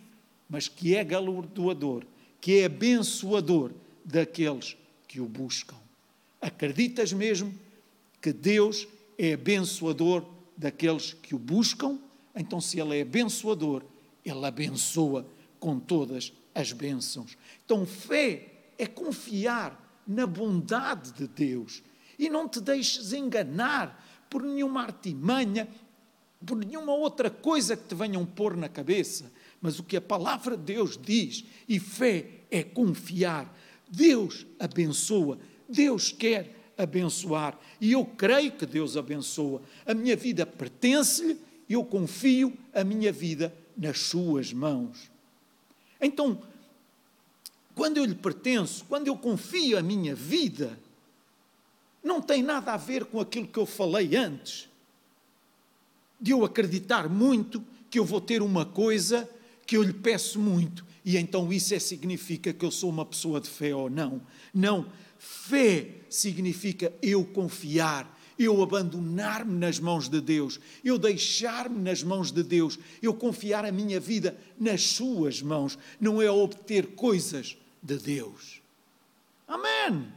mas 0.49 0.69
que 0.69 0.95
é 0.95 1.03
galardoador, 1.03 2.05
que 2.41 2.61
é 2.61 2.67
abençoador 2.67 3.73
daqueles 4.05 4.77
que 5.09 5.21
o 5.21 5.27
buscam. 5.27 5.79
Acreditas 6.41 7.13
mesmo 7.13 7.53
que 8.23 8.33
Deus 8.33 8.87
é 9.19 9.33
abençoador 9.33 10.25
daqueles 10.57 11.13
que 11.13 11.35
o 11.35 11.39
buscam? 11.41 11.99
Então, 12.37 12.61
se 12.61 12.79
Ele 12.79 12.99
é 12.99 13.03
abençoador, 13.03 13.83
Ele 14.25 14.47
abençoa 14.47 15.27
com 15.59 15.81
todas 15.81 16.33
as 16.55 16.71
bênçãos. 16.71 17.37
Então, 17.65 17.85
fé 17.85 18.60
é 18.81 18.87
confiar 18.87 20.03
na 20.07 20.27
bondade 20.27 21.13
de 21.13 21.29
Deus 21.29 21.83
e 22.19 22.31
não 22.31 22.49
te 22.49 22.61
deixes 22.61 23.13
enganar 23.13 24.07
por 24.31 24.43
nenhuma 24.43 24.83
artimanha, 24.83 25.69
por 26.47 26.57
nenhuma 26.65 26.95
outra 26.95 27.29
coisa 27.29 27.77
que 27.77 27.85
te 27.85 27.95
venham 27.95 28.25
pôr 28.25 28.57
na 28.57 28.69
cabeça. 28.69 29.31
Mas 29.61 29.79
o 29.79 29.85
que 29.85 29.99
a 29.99 30.01
palavra 30.01 30.57
de 30.57 30.63
Deus 30.63 30.97
diz, 30.97 31.45
e 31.69 31.79
fé 31.79 32.41
é 32.51 32.63
confiar. 32.63 33.55
Deus 33.91 34.47
abençoa, 34.59 35.39
Deus 35.69 36.11
quer 36.11 36.73
abençoar. 36.79 37.59
E 37.79 37.93
eu 37.93 38.05
creio 38.05 38.53
que 38.53 38.65
Deus 38.65 38.97
abençoa. 38.97 39.61
A 39.85 39.93
minha 39.93 40.17
vida 40.17 40.47
pertence-lhe, 40.47 41.39
eu 41.69 41.85
confio 41.85 42.57
a 42.73 42.83
minha 42.83 43.13
vida 43.13 43.55
nas 43.77 43.99
suas 44.01 44.53
mãos. 44.53 45.11
Então, 46.01 46.43
quando 47.75 47.97
eu 47.97 48.05
lhe 48.05 48.15
pertenço, 48.15 48.85
quando 48.89 49.09
eu 49.09 49.17
confio 49.17 49.79
a 49.79 49.83
minha 49.83 50.15
vida, 50.15 50.79
não 52.03 52.21
tem 52.21 52.43
nada 52.43 52.73
a 52.73 52.77
ver 52.77 53.05
com 53.05 53.21
aquilo 53.21 53.47
que 53.47 53.59
eu 53.59 53.67
falei 53.67 54.17
antes. 54.17 54.69
De 56.21 56.33
eu 56.33 56.45
acreditar 56.45 57.09
muito 57.09 57.65
que 57.89 57.99
eu 57.99 58.05
vou 58.05 58.21
ter 58.21 58.43
uma 58.43 58.65
coisa 58.67 59.29
que 59.67 59.77
eu 59.77 59.83
lhe 59.83 59.93
peço 59.93 60.39
muito 60.39 60.85
e 61.05 61.17
então 61.17 61.53
isso 61.53 61.75
é, 61.75 61.79
significa 61.79 62.53
que 62.53 62.65
eu 62.65 62.71
sou 62.71 62.91
uma 62.91 63.05
pessoa 63.05 63.41
de 63.41 63.49
fé 63.49 63.75
ou 63.75 63.89
não. 63.89 64.21
Não. 64.53 64.87
Fé 65.19 65.89
significa 66.09 66.93
eu 67.03 67.25
confiar, 67.25 68.19
eu 68.43 68.63
abandonar-me 68.63 69.53
nas 69.59 69.79
mãos 69.79 70.09
de 70.09 70.19
Deus, 70.19 70.59
eu 70.83 70.99
deixar-me 70.99 71.79
nas 71.79 72.03
mãos 72.03 72.33
de 72.33 72.43
Deus, 72.43 72.79
eu 73.03 73.13
confiar 73.13 73.67
a 73.67 73.71
minha 73.71 74.01
vida 74.01 74.35
nas 74.59 74.83
Suas 74.83 75.43
mãos, 75.43 75.79
não 76.01 76.23
é 76.23 76.31
obter 76.31 76.95
coisas 76.95 77.59
de 77.83 77.99
Deus. 77.99 78.63
Amém. 79.47 80.11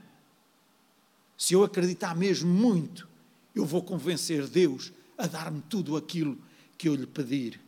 Se 1.38 1.53
eu 1.53 1.65
acreditar 1.65 2.15
mesmo 2.15 2.50
muito, 2.50 3.10
eu 3.53 3.65
vou 3.65 3.84
convencer 3.84 4.48
Deus 4.48 4.94
a 5.18 5.27
dar-me 5.27 5.62
tudo 5.68 5.98
aquilo 5.98 6.38
que 6.77 6.88
eu 6.88 6.96
lhe 6.96 7.06
pedir. 7.06 7.60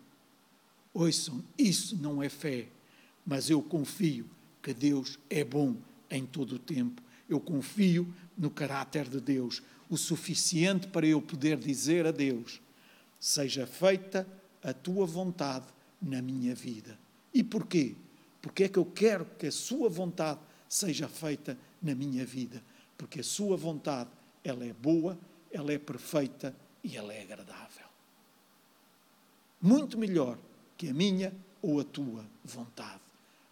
Ouçam, 0.94 1.44
isso 1.58 1.98
não 1.98 2.24
é 2.24 2.30
fé, 2.30 2.70
mas 3.26 3.50
eu 3.50 3.62
confio 3.62 4.26
que 4.64 4.74
Deus 4.74 5.20
é 5.30 5.44
bom 5.44 5.76
em 6.10 6.26
todo 6.26 6.56
o 6.56 6.60
tempo. 6.60 7.02
Eu 7.28 7.42
confio 7.42 8.08
no 8.38 8.50
caráter 8.50 9.10
de 9.10 9.20
Deus, 9.20 9.62
o 9.90 9.98
suficiente 9.98 10.88
para 10.88 11.06
eu 11.06 11.22
poder 11.22 11.58
dizer 11.58 12.06
a 12.06 12.12
Deus: 12.12 12.62
seja 13.20 13.66
feita 13.68 14.28
a 14.64 14.74
tua 14.74 15.06
vontade 15.06 15.68
na 16.02 16.22
minha 16.22 16.56
vida. 16.56 16.98
E 17.34 17.44
porquê? 17.44 17.96
Porque 18.42 18.66
é 18.66 18.70
que 18.70 18.78
eu 18.78 18.86
quero 18.86 19.26
que 19.38 19.48
a 19.48 19.52
sua 19.52 19.90
vontade 19.90 20.40
seja 20.68 21.08
feita 21.08 21.58
na 21.82 21.94
minha 21.96 22.26
vida 22.26 22.62
porque 22.98 23.20
a 23.20 23.24
sua 23.24 23.58
vontade, 23.58 24.10
ela 24.44 24.66
é 24.66 24.74
boa, 24.74 25.18
ela 25.52 25.72
é 25.72 25.78
perfeita 25.78 26.56
e 26.84 26.96
ela 26.96 27.14
é 27.14 27.22
agradável. 27.22 27.86
Muito 29.62 29.98
melhor 29.98 30.38
que 30.78 30.90
a 30.90 30.94
minha 30.94 31.34
ou 31.62 31.80
a 31.80 31.84
tua 31.84 32.26
vontade. 32.44 33.02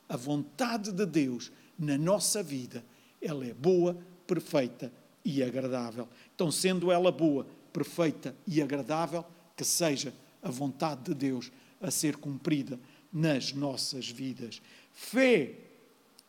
A 0.07 0.15
vontade 0.15 0.91
de 0.91 1.05
Deus 1.05 1.51
na 1.77 1.97
nossa 1.97 2.43
vida, 2.43 2.83
ela 3.21 3.45
é 3.45 3.53
boa, 3.53 3.97
perfeita 4.27 4.91
e 5.23 5.41
agradável. 5.41 6.07
Então, 6.35 6.51
sendo 6.51 6.91
ela 6.91 7.11
boa, 7.11 7.47
perfeita 7.71 8.35
e 8.45 8.61
agradável, 8.61 9.25
que 9.55 9.63
seja 9.63 10.13
a 10.41 10.49
vontade 10.49 11.03
de 11.03 11.13
Deus 11.13 11.51
a 11.81 11.89
ser 11.91 12.17
cumprida 12.17 12.79
nas 13.11 13.53
nossas 13.53 14.09
vidas. 14.09 14.61
Fé 14.91 15.55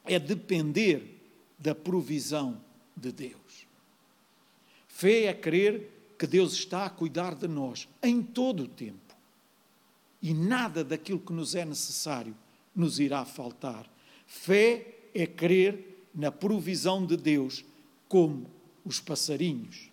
é 0.04 0.18
depender 0.18 1.22
da 1.58 1.74
provisão 1.74 2.60
de 2.96 3.10
Deus. 3.10 3.66
Fé 4.86 5.24
é 5.24 5.34
crer 5.34 5.90
que 6.18 6.26
Deus 6.26 6.52
está 6.52 6.86
a 6.86 6.90
cuidar 6.90 7.34
de 7.34 7.48
nós 7.48 7.88
em 8.02 8.22
todo 8.22 8.64
o 8.64 8.68
tempo. 8.68 9.14
E 10.22 10.32
nada 10.32 10.84
daquilo 10.84 11.18
que 11.18 11.32
nos 11.32 11.54
é 11.54 11.64
necessário 11.64 12.34
nos 12.74 12.98
irá 12.98 13.24
faltar. 13.24 13.90
Fé 14.26 14.94
é 15.14 15.26
crer 15.26 16.06
na 16.14 16.30
provisão 16.30 17.04
de 17.04 17.16
Deus 17.16 17.64
como 18.08 18.48
os 18.84 19.00
passarinhos. 19.00 19.90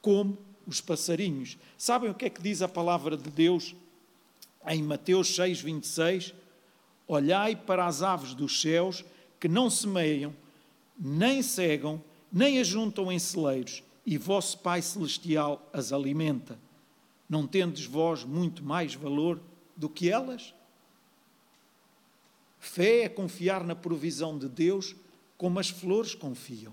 Como 0.00 0.38
os 0.66 0.80
passarinhos. 0.80 1.56
Sabem 1.78 2.10
o 2.10 2.14
que 2.14 2.26
é 2.26 2.30
que 2.30 2.42
diz 2.42 2.60
a 2.60 2.68
palavra 2.68 3.16
de 3.16 3.30
Deus 3.30 3.74
em 4.66 4.82
Mateus 4.82 5.34
6, 5.34 5.60
26, 5.60 6.34
olhai 7.06 7.54
para 7.54 7.86
as 7.86 8.02
aves 8.02 8.34
dos 8.34 8.60
céus 8.60 9.04
que 9.38 9.48
não 9.48 9.70
semeiam, 9.70 10.34
nem 10.98 11.40
cegam, 11.40 12.02
nem 12.32 12.58
ajuntam 12.58 13.12
em 13.12 13.18
celeiros, 13.18 13.82
e 14.04 14.18
vosso 14.18 14.58
Pai 14.58 14.82
Celestial 14.82 15.68
as 15.72 15.92
alimenta. 15.92 16.58
Não 17.28 17.46
tendes 17.46 17.86
vós 17.86 18.24
muito 18.24 18.62
mais 18.64 18.94
valor 18.94 19.40
do 19.76 19.88
que 19.88 20.10
elas? 20.10 20.52
Fé 22.58 23.02
é 23.02 23.08
confiar 23.08 23.62
na 23.62 23.74
provisão 23.74 24.36
de 24.36 24.48
Deus 24.48 24.96
como 25.36 25.60
as 25.60 25.68
flores 25.68 26.14
confiam. 26.14 26.72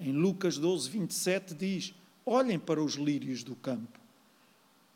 Em 0.00 0.12
Lucas 0.12 0.56
12, 0.56 0.88
27 0.88 1.54
diz: 1.54 1.94
Olhem 2.24 2.58
para 2.58 2.82
os 2.82 2.94
lírios 2.94 3.44
do 3.44 3.54
campo, 3.54 4.00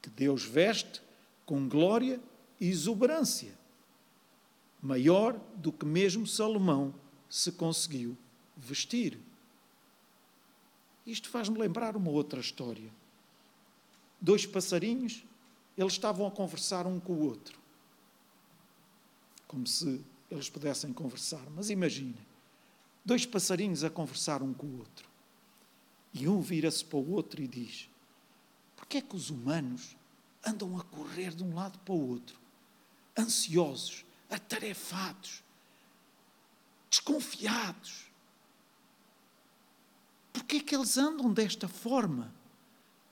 que 0.00 0.08
Deus 0.08 0.42
veste 0.42 1.02
com 1.44 1.68
glória 1.68 2.18
e 2.58 2.68
exuberância, 2.68 3.54
maior 4.80 5.38
do 5.56 5.70
que 5.70 5.84
mesmo 5.84 6.26
Salomão 6.26 6.94
se 7.28 7.52
conseguiu 7.52 8.16
vestir. 8.56 9.18
Isto 11.06 11.28
faz-me 11.28 11.58
lembrar 11.58 11.96
uma 11.96 12.10
outra 12.10 12.40
história. 12.40 12.90
Dois 14.18 14.46
passarinhos, 14.46 15.22
eles 15.76 15.92
estavam 15.92 16.26
a 16.26 16.30
conversar 16.30 16.86
um 16.86 16.98
com 16.98 17.12
o 17.12 17.26
outro. 17.26 17.58
Como 19.46 19.66
se 19.66 20.00
eles 20.30 20.48
pudessem 20.48 20.94
conversar. 20.94 21.44
Mas 21.50 21.68
imagina, 21.68 22.16
dois 23.04 23.26
passarinhos 23.26 23.84
a 23.84 23.90
conversar 23.90 24.42
um 24.42 24.54
com 24.54 24.66
o 24.66 24.78
outro. 24.78 25.08
E 26.12 26.28
um 26.28 26.40
vira-se 26.40 26.84
para 26.84 26.98
o 26.98 27.10
outro 27.12 27.42
e 27.42 27.48
diz: 27.48 27.88
Porquê 28.76 28.98
é 28.98 29.02
que 29.02 29.16
os 29.16 29.30
humanos 29.30 29.96
andam 30.46 30.78
a 30.78 30.84
correr 30.84 31.34
de 31.34 31.42
um 31.42 31.54
lado 31.54 31.78
para 31.80 31.94
o 31.94 32.08
outro, 32.08 32.38
ansiosos, 33.18 34.04
atarefados, 34.30 35.42
desconfiados? 36.88 38.10
Porquê 40.32 40.56
é 40.56 40.60
que 40.60 40.74
eles 40.74 40.96
andam 40.96 41.32
desta 41.32 41.68
forma? 41.68 42.32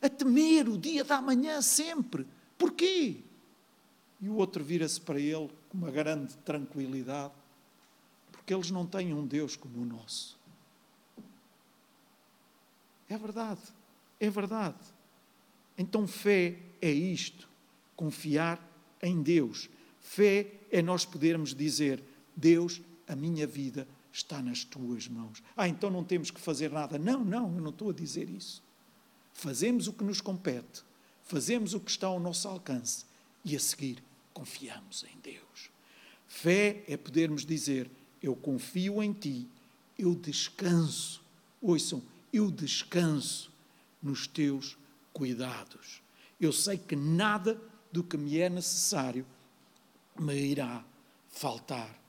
A 0.00 0.08
temer 0.08 0.68
o 0.68 0.76
dia 0.76 1.04
da 1.04 1.22
manhã 1.22 1.62
sempre. 1.62 2.26
Porquê? 2.58 3.20
E 4.20 4.28
o 4.28 4.34
outro 4.34 4.62
vira-se 4.62 5.00
para 5.00 5.18
ele 5.18 5.50
com 5.68 5.78
uma 5.78 5.90
grande 5.90 6.36
tranquilidade, 6.38 7.32
porque 8.42 8.52
eles 8.52 8.70
não 8.72 8.84
têm 8.84 9.14
um 9.14 9.24
Deus 9.24 9.54
como 9.54 9.80
o 9.80 9.84
nosso. 9.84 10.36
É 13.08 13.16
verdade, 13.16 13.60
é 14.18 14.28
verdade. 14.28 14.78
Então, 15.78 16.06
fé 16.08 16.58
é 16.80 16.90
isto: 16.90 17.48
confiar 17.94 18.60
em 19.00 19.22
Deus. 19.22 19.70
Fé 20.00 20.52
é 20.72 20.82
nós 20.82 21.04
podermos 21.04 21.54
dizer: 21.54 22.02
Deus, 22.34 22.82
a 23.06 23.14
minha 23.14 23.46
vida 23.46 23.86
está 24.12 24.42
nas 24.42 24.64
tuas 24.64 25.06
mãos. 25.06 25.40
Ah, 25.56 25.68
então 25.68 25.88
não 25.88 26.02
temos 26.02 26.30
que 26.30 26.40
fazer 26.40 26.70
nada. 26.72 26.98
Não, 26.98 27.24
não, 27.24 27.54
eu 27.54 27.60
não 27.60 27.70
estou 27.70 27.90
a 27.90 27.94
dizer 27.94 28.28
isso. 28.28 28.60
Fazemos 29.32 29.86
o 29.86 29.92
que 29.92 30.02
nos 30.02 30.20
compete, 30.20 30.82
fazemos 31.22 31.74
o 31.74 31.80
que 31.80 31.90
está 31.90 32.08
ao 32.08 32.18
nosso 32.18 32.48
alcance 32.48 33.04
e 33.44 33.54
a 33.54 33.60
seguir 33.60 34.02
confiamos 34.34 35.04
em 35.04 35.18
Deus. 35.20 35.70
Fé 36.26 36.82
é 36.88 36.96
podermos 36.96 37.46
dizer: 37.46 37.88
Eu 38.22 38.36
confio 38.36 39.02
em 39.02 39.12
ti, 39.12 39.48
eu 39.98 40.14
descanso. 40.14 41.22
Ouçam, 41.60 42.02
eu 42.32 42.50
descanso 42.50 43.52
nos 44.02 44.26
teus 44.26 44.76
cuidados. 45.12 46.00
Eu 46.40 46.52
sei 46.52 46.78
que 46.78 46.96
nada 46.96 47.60
do 47.90 48.02
que 48.02 48.16
me 48.16 48.38
é 48.38 48.48
necessário 48.48 49.26
me 50.18 50.34
irá 50.34 50.84
faltar. 51.28 52.00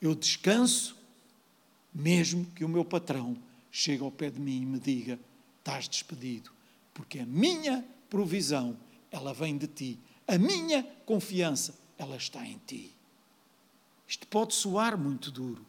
Eu 0.00 0.14
descanso, 0.14 0.96
mesmo 1.94 2.44
que 2.46 2.64
o 2.64 2.68
meu 2.68 2.84
patrão 2.84 3.36
chegue 3.70 4.02
ao 4.02 4.10
pé 4.10 4.30
de 4.30 4.40
mim 4.40 4.62
e 4.62 4.66
me 4.66 4.78
diga: 4.78 5.18
estás 5.58 5.88
despedido, 5.88 6.50
porque 6.92 7.20
a 7.20 7.26
minha 7.26 7.84
provisão, 8.10 8.76
ela 9.10 9.32
vem 9.32 9.56
de 9.56 9.66
ti. 9.66 9.98
A 10.26 10.38
minha 10.38 10.82
confiança, 11.04 11.74
ela 11.98 12.16
está 12.16 12.46
em 12.46 12.60
ti. 12.66 12.94
Isto 14.06 14.26
pode 14.26 14.54
soar 14.54 14.98
muito 14.98 15.30
duro, 15.30 15.64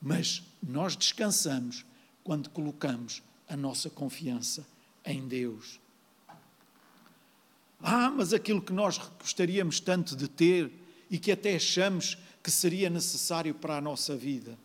mas 0.00 0.42
nós 0.62 0.96
descansamos 0.96 1.84
quando 2.22 2.50
colocamos 2.50 3.22
a 3.48 3.56
nossa 3.56 3.90
confiança 3.90 4.66
em 5.04 5.26
Deus. 5.26 5.80
Ah, 7.80 8.10
mas 8.10 8.32
aquilo 8.32 8.62
que 8.62 8.72
nós 8.72 8.98
gostaríamos 9.18 9.78
tanto 9.78 10.16
de 10.16 10.26
ter 10.26 10.72
e 11.10 11.18
que 11.18 11.30
até 11.30 11.54
achamos 11.56 12.16
que 12.42 12.50
seria 12.50 12.88
necessário 12.88 13.54
para 13.54 13.76
a 13.76 13.80
nossa 13.80 14.16
vida, 14.16 14.58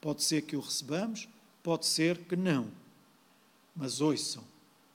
pode 0.00 0.22
ser 0.22 0.42
que 0.42 0.56
o 0.56 0.60
recebamos, 0.60 1.28
pode 1.62 1.86
ser 1.86 2.18
que 2.18 2.36
não. 2.36 2.70
Mas 3.74 4.00
ouçam, 4.00 4.44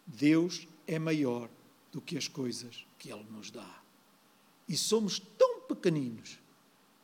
Deus 0.06 0.68
é 0.88 0.98
maior 0.98 1.50
do 1.92 2.02
que 2.02 2.18
as 2.18 2.28
coisas 2.28 2.86
que 2.98 3.12
Ele 3.12 3.26
nos 3.32 3.52
dá. 3.52 3.82
E 4.68 4.76
somos 4.76 5.20
tão 5.20 5.62
pequeninos 5.62 6.38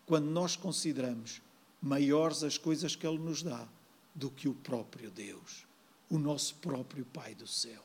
quando 0.06 0.26
nós 0.26 0.56
consideramos 0.56 1.42
maiores 1.82 2.44
as 2.44 2.58
coisas 2.58 2.96
que 2.96 3.06
Ele 3.06 3.20
nos 3.20 3.44
dá 3.44 3.68
do 4.14 4.30
que 4.30 4.48
o 4.48 4.54
próprio 4.54 5.10
Deus, 5.10 5.66
o 6.10 6.18
nosso 6.18 6.56
próprio 6.56 7.06
Pai 7.06 7.34
do 7.36 7.48
céu. 7.48 7.84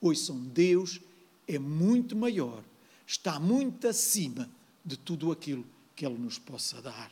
Ouçam, 0.00 0.38
Deus 0.38 1.00
é 1.46 1.58
muito 1.58 2.16
maior, 2.16 2.62
está 3.06 3.38
muito 3.38 3.86
acima 3.86 4.48
de 4.84 4.96
tudo 4.96 5.32
aquilo 5.32 5.64
que 5.94 6.04
Ele 6.04 6.18
nos 6.18 6.38
possa 6.38 6.82
dar. 6.82 7.10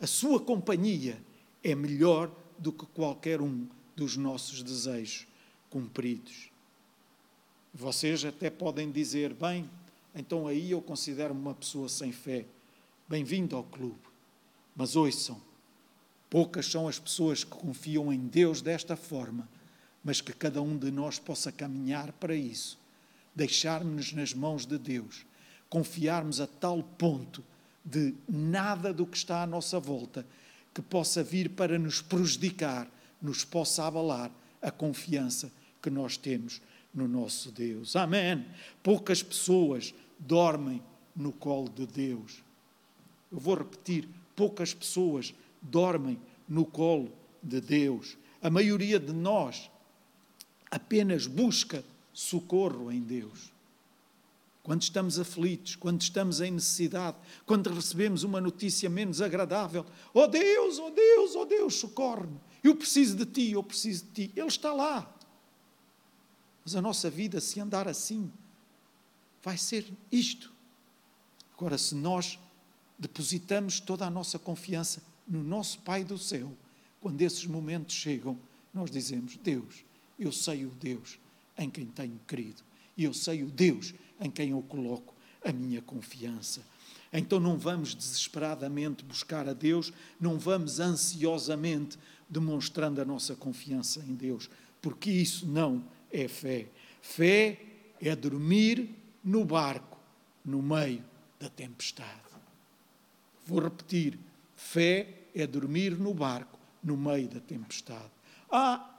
A 0.00 0.06
Sua 0.06 0.40
companhia 0.40 1.20
é 1.62 1.74
melhor 1.74 2.30
do 2.58 2.72
que 2.72 2.86
qualquer 2.86 3.40
um 3.40 3.66
dos 3.96 4.16
nossos 4.16 4.62
desejos 4.62 5.26
cumpridos. 5.70 6.50
Vocês 7.72 8.24
até 8.24 8.50
podem 8.50 8.90
dizer, 8.90 9.34
bem, 9.34 9.68
então 10.14 10.46
aí 10.46 10.70
eu 10.70 10.80
considero-me 10.80 11.40
uma 11.40 11.54
pessoa 11.54 11.88
sem 11.88 12.12
fé. 12.12 12.46
Bem-vindo 13.06 13.54
ao 13.54 13.62
clube. 13.62 14.00
Mas 14.74 14.96
ouçam, 14.96 15.38
poucas 16.30 16.64
são 16.64 16.88
as 16.88 16.98
pessoas 16.98 17.44
que 17.44 17.50
confiam 17.50 18.10
em 18.10 18.18
Deus 18.18 18.62
desta 18.62 18.96
forma, 18.96 19.46
mas 20.02 20.22
que 20.22 20.32
cada 20.32 20.62
um 20.62 20.76
de 20.76 20.90
nós 20.90 21.18
possa 21.18 21.52
caminhar 21.52 22.12
para 22.12 22.34
isso, 22.34 22.78
deixarmos-nos 23.34 24.12
nas 24.14 24.32
mãos 24.32 24.64
de 24.64 24.78
Deus, 24.78 25.26
confiarmos 25.68 26.40
a 26.40 26.46
tal 26.46 26.82
ponto 26.82 27.44
de 27.84 28.14
nada 28.26 28.90
do 28.90 29.06
que 29.06 29.18
está 29.18 29.42
à 29.42 29.46
nossa 29.46 29.78
volta 29.78 30.26
que 30.72 30.80
possa 30.80 31.22
vir 31.22 31.50
para 31.50 31.78
nos 31.78 32.00
prejudicar, 32.00 32.90
nos 33.20 33.44
possa 33.44 33.84
abalar 33.84 34.30
a 34.62 34.70
confiança 34.70 35.52
que 35.82 35.90
nós 35.90 36.16
temos 36.16 36.62
no 36.92 37.06
nosso 37.06 37.52
Deus. 37.52 37.96
Amém. 37.96 38.46
Poucas 38.82 39.22
pessoas 39.22 39.92
dormem 40.18 40.82
no 41.14 41.32
colo 41.32 41.68
de 41.68 41.86
Deus. 41.86 42.42
Eu 43.34 43.40
vou 43.40 43.56
repetir: 43.56 44.08
poucas 44.36 44.72
pessoas 44.72 45.34
dormem 45.60 46.20
no 46.48 46.64
colo 46.64 47.12
de 47.42 47.60
Deus. 47.60 48.16
A 48.40 48.48
maioria 48.48 49.00
de 49.00 49.12
nós 49.12 49.68
apenas 50.70 51.26
busca 51.26 51.84
socorro 52.12 52.92
em 52.92 53.00
Deus. 53.00 53.52
Quando 54.62 54.82
estamos 54.82 55.18
aflitos, 55.18 55.76
quando 55.76 56.00
estamos 56.00 56.40
em 56.40 56.52
necessidade, 56.52 57.18
quando 57.44 57.68
recebemos 57.70 58.22
uma 58.22 58.40
notícia 58.40 58.88
menos 58.88 59.20
agradável, 59.20 59.84
oh 60.14 60.26
Deus, 60.26 60.78
oh 60.78 60.90
Deus, 60.90 61.34
oh 61.34 61.44
Deus, 61.44 61.74
socorre-me. 61.74 62.40
Eu 62.62 62.76
preciso 62.76 63.16
de 63.16 63.26
ti, 63.26 63.52
eu 63.52 63.62
preciso 63.62 64.04
de 64.04 64.28
ti. 64.28 64.32
Ele 64.34 64.46
está 64.46 64.72
lá. 64.72 65.12
Mas 66.64 66.74
a 66.74 66.80
nossa 66.80 67.10
vida, 67.10 67.40
se 67.40 67.60
andar 67.60 67.88
assim, 67.88 68.32
vai 69.42 69.58
ser 69.58 69.86
isto. 70.10 70.50
Agora, 71.52 71.76
se 71.76 71.94
nós 71.94 72.38
depositamos 73.04 73.80
toda 73.80 74.06
a 74.06 74.10
nossa 74.10 74.38
confiança 74.38 75.02
no 75.28 75.42
nosso 75.42 75.78
Pai 75.80 76.02
do 76.04 76.16
céu, 76.16 76.50
quando 77.00 77.20
esses 77.20 77.44
momentos 77.44 77.94
chegam, 77.94 78.38
nós 78.72 78.90
dizemos: 78.90 79.36
Deus, 79.36 79.84
eu 80.18 80.32
sei 80.32 80.64
o 80.64 80.70
Deus 80.70 81.18
em 81.58 81.68
quem 81.68 81.84
tenho 81.84 82.18
querido, 82.26 82.62
e 82.96 83.04
eu 83.04 83.12
sei 83.12 83.42
o 83.42 83.50
Deus 83.50 83.92
em 84.18 84.30
quem 84.30 84.50
eu 84.50 84.62
coloco 84.62 85.14
a 85.44 85.52
minha 85.52 85.82
confiança. 85.82 86.62
Então 87.12 87.38
não 87.38 87.58
vamos 87.58 87.94
desesperadamente 87.94 89.04
buscar 89.04 89.48
a 89.48 89.52
Deus, 89.52 89.92
não 90.18 90.38
vamos 90.38 90.80
ansiosamente 90.80 91.98
demonstrando 92.28 93.02
a 93.02 93.04
nossa 93.04 93.36
confiança 93.36 94.00
em 94.00 94.14
Deus, 94.14 94.48
porque 94.80 95.10
isso 95.10 95.46
não 95.46 95.84
é 96.10 96.26
fé. 96.26 96.68
Fé 97.02 97.60
é 98.00 98.16
dormir 98.16 98.90
no 99.22 99.44
barco 99.44 99.98
no 100.42 100.62
meio 100.62 101.04
da 101.38 101.50
tempestade. 101.50 102.33
Vou 103.46 103.60
repetir: 103.60 104.18
fé 104.56 105.08
é 105.34 105.46
dormir 105.46 105.98
no 105.98 106.14
barco 106.14 106.58
no 106.82 106.96
meio 106.96 107.28
da 107.28 107.40
tempestade. 107.40 108.10
Ah, 108.50 108.90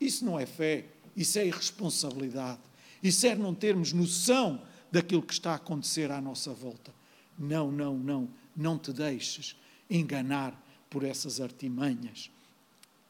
isso 0.00 0.24
não 0.24 0.38
é 0.38 0.46
fé, 0.46 0.86
isso 1.16 1.38
é 1.38 1.46
irresponsabilidade. 1.46 2.60
Isso 3.02 3.26
é 3.26 3.34
não 3.34 3.54
termos 3.54 3.92
noção 3.92 4.62
daquilo 4.90 5.22
que 5.22 5.32
está 5.32 5.52
a 5.52 5.56
acontecer 5.56 6.10
à 6.10 6.20
nossa 6.20 6.52
volta. 6.52 6.94
Não, 7.38 7.70
não, 7.70 7.98
não, 7.98 8.28
não 8.56 8.78
te 8.78 8.92
deixes 8.92 9.56
enganar 9.90 10.58
por 10.88 11.04
essas 11.04 11.40
artimanhas. 11.40 12.30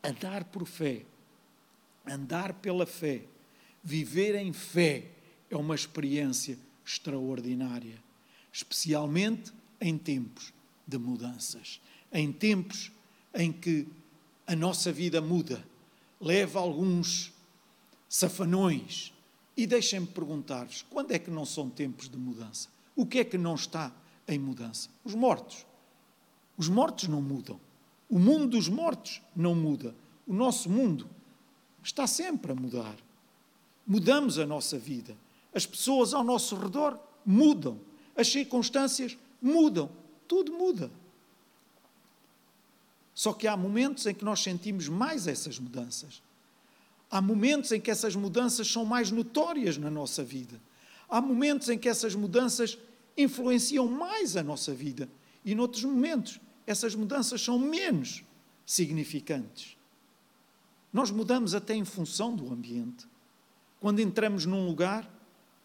Andar 0.02 0.44
por 0.44 0.66
fé, 0.66 1.04
andar 2.06 2.54
pela 2.54 2.86
fé, 2.86 3.22
viver 3.82 4.34
em 4.34 4.52
fé 4.52 5.10
é 5.50 5.56
uma 5.56 5.74
experiência 5.74 6.58
extraordinária, 6.84 8.02
especialmente 8.52 9.52
em 9.80 9.96
tempos 9.96 10.53
de 10.86 10.98
mudanças, 10.98 11.80
em 12.12 12.32
tempos 12.32 12.92
em 13.34 13.52
que 13.52 13.86
a 14.46 14.54
nossa 14.54 14.92
vida 14.92 15.20
muda, 15.20 15.64
leva 16.20 16.60
alguns 16.60 17.32
safanões. 18.08 19.12
E 19.56 19.66
deixem-me 19.66 20.06
perguntar-vos: 20.06 20.84
quando 20.90 21.12
é 21.12 21.18
que 21.18 21.30
não 21.30 21.44
são 21.44 21.70
tempos 21.70 22.08
de 22.08 22.16
mudança? 22.16 22.68
O 22.96 23.06
que 23.06 23.18
é 23.18 23.24
que 23.24 23.38
não 23.38 23.54
está 23.54 23.92
em 24.26 24.38
mudança? 24.38 24.88
Os 25.04 25.14
mortos. 25.14 25.66
Os 26.56 26.68
mortos 26.68 27.08
não 27.08 27.20
mudam. 27.20 27.60
O 28.08 28.18
mundo 28.18 28.48
dos 28.48 28.68
mortos 28.68 29.20
não 29.34 29.54
muda. 29.54 29.94
O 30.26 30.32
nosso 30.32 30.70
mundo 30.70 31.08
está 31.82 32.06
sempre 32.06 32.52
a 32.52 32.54
mudar. 32.54 32.96
Mudamos 33.86 34.38
a 34.38 34.46
nossa 34.46 34.78
vida. 34.78 35.16
As 35.52 35.66
pessoas 35.66 36.14
ao 36.14 36.24
nosso 36.24 36.56
redor 36.56 36.98
mudam. 37.24 37.80
As 38.16 38.28
circunstâncias 38.28 39.16
mudam. 39.40 39.90
Tudo 40.26 40.52
muda. 40.52 40.90
Só 43.14 43.32
que 43.32 43.46
há 43.46 43.56
momentos 43.56 44.06
em 44.06 44.14
que 44.14 44.24
nós 44.24 44.42
sentimos 44.42 44.88
mais 44.88 45.26
essas 45.26 45.58
mudanças. 45.58 46.22
Há 47.10 47.20
momentos 47.20 47.70
em 47.70 47.80
que 47.80 47.90
essas 47.90 48.16
mudanças 48.16 48.66
são 48.66 48.84
mais 48.84 49.10
notórias 49.10 49.78
na 49.78 49.90
nossa 49.90 50.24
vida. 50.24 50.60
Há 51.08 51.20
momentos 51.20 51.68
em 51.68 51.78
que 51.78 51.88
essas 51.88 52.14
mudanças 52.14 52.76
influenciam 53.16 53.86
mais 53.86 54.36
a 54.36 54.42
nossa 54.42 54.74
vida. 54.74 55.08
E 55.44 55.54
noutros 55.54 55.84
momentos, 55.84 56.40
essas 56.66 56.94
mudanças 56.94 57.40
são 57.40 57.58
menos 57.58 58.24
significantes. 58.66 59.76
Nós 60.92 61.10
mudamos 61.10 61.54
até 61.54 61.74
em 61.74 61.84
função 61.84 62.34
do 62.34 62.52
ambiente. 62.52 63.06
Quando 63.80 64.00
entramos 64.00 64.46
num 64.46 64.66
lugar, 64.66 65.08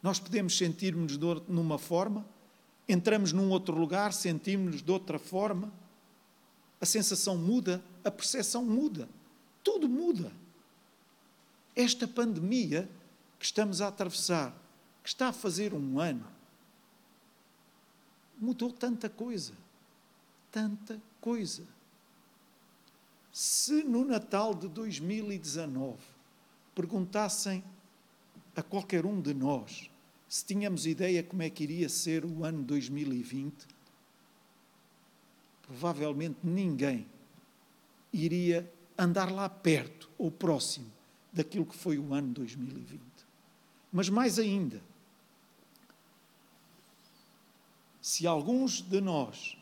nós 0.04 0.20
podemos 0.20 0.58
sentir-nos 0.58 1.18
numa 1.48 1.78
forma, 1.78 2.26
entramos 2.90 3.32
num 3.32 3.50
outro 3.52 3.78
lugar, 3.78 4.12
sentimos-nos 4.12 4.82
de 4.82 4.92
outra 4.92 5.20
forma 5.20 5.72
a 6.82 6.86
sensação 6.86 7.38
muda, 7.38 7.84
a 8.04 8.10
percepção 8.10 8.66
muda, 8.66 9.08
tudo 9.64 9.88
muda. 9.88 10.32
Esta 11.76 12.08
pandemia 12.08 12.90
que 13.38 13.46
estamos 13.46 13.82
a 13.82 13.90
atravessar, 13.90 14.54
que 15.04 15.10
está 15.10 15.30
a 15.30 15.34
fazer 15.34 15.74
um 15.74 16.00
ano, 16.00 16.26
mudou 18.40 18.72
tanta 18.72 19.10
coisa, 19.10 19.54
tanta 20.52 21.00
coisa. 21.20 21.64
Se 23.32 23.84
no 23.84 24.04
Natal 24.04 24.56
de 24.56 24.68
2019 24.68 25.98
perguntassem 26.74 27.64
a 28.56 28.64
qualquer 28.64 29.06
um 29.06 29.22
de 29.22 29.34
nós 29.34 29.90
se 30.30 30.46
tínhamos 30.46 30.86
ideia 30.86 31.24
como 31.24 31.42
é 31.42 31.50
que 31.50 31.64
iria 31.64 31.90
ser 31.90 32.24
o 32.24 32.46
ano 32.46 32.62
2020, 32.62 33.66
provavelmente 35.64 36.38
ninguém 36.44 37.08
iria 38.14 38.72
andar 38.96 39.32
lá 39.32 39.50
perto 39.50 40.08
ou 40.20 40.30
próximo 40.30 40.86
daquilo 41.34 41.66
que 41.66 41.76
foi 41.76 41.98
o 41.98 42.14
ano 42.14 42.32
2020. 42.34 43.02
Mas 43.92 44.08
mais 44.08 44.38
ainda, 44.38 44.80
se 48.00 48.28
alguns 48.28 48.82
de 48.82 49.02
nós 49.02 49.58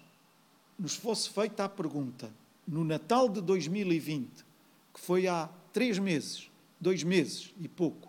nos 0.78 0.96
fosse 0.96 1.30
feita 1.30 1.64
a 1.64 1.70
pergunta 1.70 2.30
no 2.68 2.84
Natal 2.84 3.30
de 3.30 3.40
2020, 3.40 4.46
que 4.94 5.00
foi 5.00 5.28
há 5.28 5.50
três 5.72 5.98
meses, 5.98 6.52
dois 6.80 7.04
meses 7.04 7.54
e 7.58 7.70
pouco, 7.70 8.07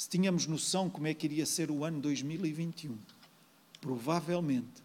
se 0.00 0.08
tínhamos 0.08 0.46
noção 0.46 0.88
como 0.88 1.08
é 1.08 1.12
que 1.12 1.26
iria 1.26 1.44
ser 1.44 1.70
o 1.70 1.84
ano 1.84 2.00
2021, 2.00 2.96
provavelmente 3.82 4.82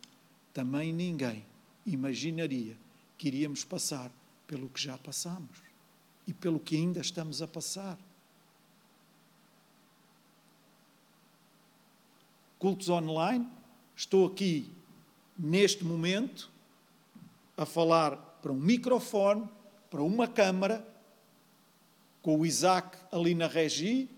também 0.54 0.92
ninguém 0.92 1.46
imaginaria 1.86 2.76
que 3.18 3.30
iríamos 3.30 3.64
passar 3.64 4.12
pelo 4.46 4.68
que 4.68 4.82
já 4.82 4.98
passamos 4.98 5.56
e 6.28 6.34
pelo 6.34 6.60
que 6.60 6.76
ainda 6.76 7.00
estamos 7.00 7.42
a 7.42 7.48
passar. 7.48 7.98
Cultos 12.60 12.90
online, 12.90 13.48
estou 13.96 14.28
aqui 14.28 14.70
neste 15.40 15.86
momento 15.86 16.52
a 17.56 17.66
falar 17.66 18.18
para 18.42 18.52
um 18.52 18.60
microfone, 18.60 19.48
para 19.90 20.04
uma 20.04 20.28
câmara, 20.28 20.86
com 22.22 22.38
o 22.38 22.46
Isaac 22.46 22.98
ali 23.14 23.34
na 23.34 23.48
regi, 23.48 24.10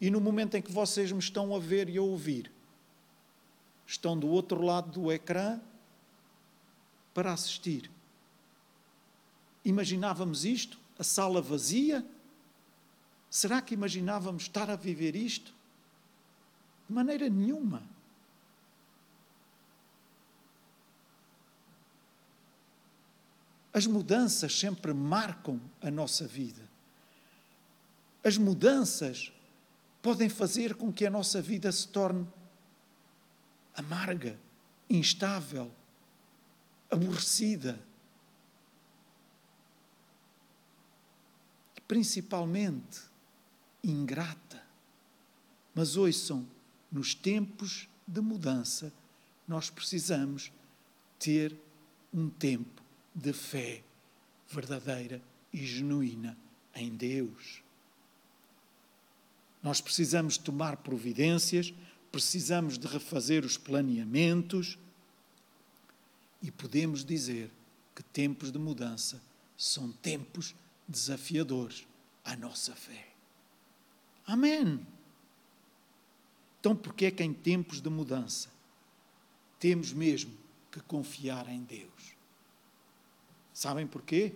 e 0.00 0.10
no 0.10 0.20
momento 0.20 0.56
em 0.56 0.62
que 0.62 0.70
vocês 0.70 1.10
me 1.10 1.18
estão 1.18 1.54
a 1.54 1.58
ver 1.58 1.88
e 1.88 1.98
a 1.98 2.02
ouvir, 2.02 2.50
estão 3.86 4.18
do 4.18 4.28
outro 4.28 4.62
lado 4.62 4.92
do 4.92 5.10
ecrã 5.10 5.60
para 7.12 7.32
assistir. 7.32 7.90
Imaginávamos 9.64 10.44
isto? 10.44 10.78
A 10.98 11.04
sala 11.04 11.42
vazia? 11.42 12.06
Será 13.30 13.60
que 13.60 13.74
imaginávamos 13.74 14.44
estar 14.44 14.70
a 14.70 14.76
viver 14.76 15.16
isto? 15.16 15.52
De 16.88 16.94
maneira 16.94 17.28
nenhuma. 17.28 17.82
As 23.72 23.86
mudanças 23.86 24.58
sempre 24.58 24.92
marcam 24.92 25.60
a 25.80 25.90
nossa 25.90 26.26
vida. 26.26 26.62
As 28.24 28.36
mudanças 28.36 29.32
podem 30.02 30.28
fazer 30.28 30.74
com 30.74 30.92
que 30.92 31.06
a 31.06 31.10
nossa 31.10 31.42
vida 31.42 31.70
se 31.72 31.88
torne 31.88 32.26
amarga, 33.74 34.38
instável, 34.90 35.70
aborrecida. 36.90 37.78
Principalmente 41.86 43.02
ingrata. 43.82 44.62
Mas 45.74 45.96
ouçam, 45.96 46.46
nos 46.90 47.14
tempos 47.14 47.88
de 48.06 48.20
mudança, 48.20 48.92
nós 49.46 49.70
precisamos 49.70 50.52
ter 51.18 51.54
um 52.12 52.28
tempo 52.28 52.82
de 53.14 53.32
fé 53.32 53.82
verdadeira 54.48 55.22
e 55.52 55.64
genuína 55.64 56.36
em 56.74 56.94
Deus. 56.94 57.62
Nós 59.62 59.80
precisamos 59.80 60.38
tomar 60.38 60.76
providências, 60.78 61.72
precisamos 62.12 62.78
de 62.78 62.86
refazer 62.86 63.44
os 63.44 63.56
planeamentos 63.56 64.78
e 66.42 66.50
podemos 66.50 67.04
dizer 67.04 67.50
que 67.94 68.02
tempos 68.02 68.52
de 68.52 68.58
mudança 68.58 69.20
são 69.56 69.90
tempos 69.90 70.54
desafiadores 70.86 71.86
à 72.24 72.36
nossa 72.36 72.74
fé. 72.74 73.08
Amém. 74.26 74.86
Então, 76.60 76.76
porque 76.76 77.06
é 77.06 77.10
que 77.10 77.22
em 77.22 77.32
tempos 77.32 77.80
de 77.80 77.90
mudança 77.90 78.48
temos 79.58 79.92
mesmo 79.92 80.32
que 80.70 80.80
confiar 80.80 81.48
em 81.48 81.62
Deus? 81.62 82.16
Sabem 83.52 83.86
porquê? 83.86 84.34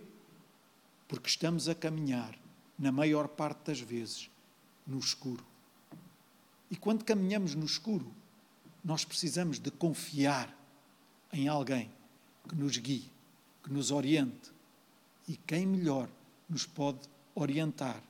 Porque 1.07 1.29
estamos 1.29 1.69
a 1.69 1.75
caminhar, 1.75 2.37
na 2.77 2.91
maior 2.91 3.27
parte 3.27 3.67
das 3.67 3.79
vezes, 3.79 4.29
no 4.85 4.99
escuro. 4.99 5.43
E 6.69 6.75
quando 6.75 7.03
caminhamos 7.03 7.55
no 7.55 7.65
escuro, 7.65 8.11
nós 8.83 9.05
precisamos 9.05 9.59
de 9.59 9.71
confiar 9.71 10.53
em 11.31 11.47
alguém 11.47 11.89
que 12.47 12.55
nos 12.55 12.77
guie, 12.77 13.09
que 13.63 13.71
nos 13.71 13.91
oriente. 13.91 14.51
E 15.27 15.37
quem 15.37 15.65
melhor 15.65 16.09
nos 16.49 16.65
pode 16.65 16.99
orientar, 17.33 18.01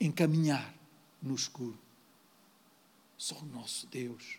encaminhar 0.00 0.74
no 1.22 1.34
escuro? 1.34 1.78
Só 3.18 3.36
o 3.38 3.46
nosso 3.46 3.86
Deus. 3.88 4.38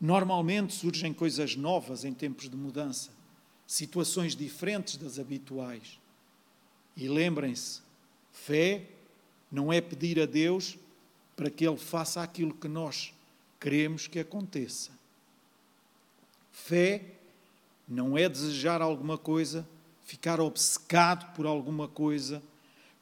Normalmente 0.00 0.74
surgem 0.74 1.12
coisas 1.12 1.56
novas 1.56 2.04
em 2.04 2.12
tempos 2.12 2.48
de 2.48 2.56
mudança, 2.56 3.10
situações 3.66 4.36
diferentes 4.36 4.96
das 4.96 5.18
habituais. 5.18 5.98
E 6.96 7.08
lembrem-se, 7.08 7.80
fé 8.30 8.95
não 9.50 9.72
é 9.72 9.80
pedir 9.80 10.20
a 10.20 10.26
Deus 10.26 10.76
para 11.34 11.50
que 11.50 11.66
Ele 11.66 11.76
faça 11.76 12.22
aquilo 12.22 12.54
que 12.54 12.68
nós 12.68 13.12
queremos 13.60 14.06
que 14.06 14.18
aconteça. 14.18 14.90
Fé 16.52 17.02
não 17.86 18.16
é 18.16 18.28
desejar 18.28 18.80
alguma 18.82 19.16
coisa, 19.18 19.66
ficar 20.04 20.40
obcecado 20.40 21.34
por 21.34 21.46
alguma 21.46 21.86
coisa, 21.86 22.42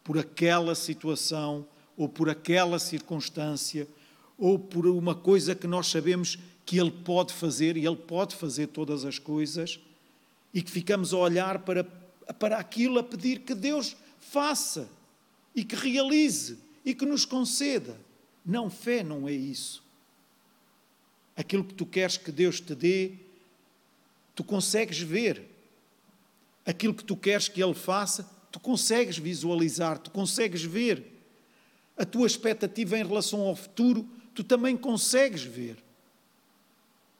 por 0.02 0.18
aquela 0.18 0.74
situação 0.74 1.66
ou 1.96 2.09
por 2.09 2.28
aquela 2.28 2.78
circunstância 2.78 3.88
ou 4.37 4.59
por 4.59 4.87
uma 4.87 5.14
coisa 5.14 5.54
que 5.54 5.66
nós 5.66 5.87
sabemos 5.87 6.38
que 6.66 6.78
Ele 6.78 6.90
pode 6.90 7.33
fazer, 7.33 7.76
e 7.76 7.87
Ele 7.87 7.96
pode 7.96 8.35
fazer 8.35 8.68
todas 8.68 9.04
as 9.04 9.18
coisas, 9.18 9.78
e 10.52 10.62
que 10.62 10.70
ficamos 10.70 11.12
a 11.12 11.18
olhar 11.18 11.61
para, 11.61 11.85
para 12.38 12.59
aquilo, 12.59 12.98
a 12.98 13.02
pedir 13.02 13.40
que 13.40 13.54
Deus 13.54 13.96
faça 14.18 14.88
e 15.55 15.64
que 15.64 15.77
realize 15.77 16.59
e 16.85 16.95
que 16.95 17.07
nos 17.07 17.25
conceda. 17.25 17.99
Não, 18.45 18.69
fé 18.69 19.03
não 19.03 19.29
é 19.29 19.33
isso. 19.33 19.83
Aquilo 21.37 21.64
que 21.64 21.75
tu 21.75 21.87
queres 21.87 22.17
que 22.17 22.31
Deus 22.31 22.61
te 22.61 22.75
dê, 22.75 23.12
tu 24.35 24.45
consegues 24.45 24.99
ver. 24.99 25.43
Aquilo 26.67 26.95
que 26.95 27.05
tu 27.05 27.17
queres 27.17 27.49
que 27.49 27.62
Ele 27.62 27.75
faça, 27.75 28.29
tu 28.51 28.61
consegues 28.61 29.19
visualizar, 29.19 29.99
tu 29.99 30.11
consegues 30.11 30.62
ver. 30.62 31.12
A 31.97 32.05
tua 32.05 32.27
expectativa 32.27 32.99
em 32.99 33.05
relação 33.05 33.40
ao 33.43 33.57
futuro, 33.57 34.09
tu 34.35 34.43
também 34.43 34.77
consegues 34.77 35.43
ver. 35.43 35.77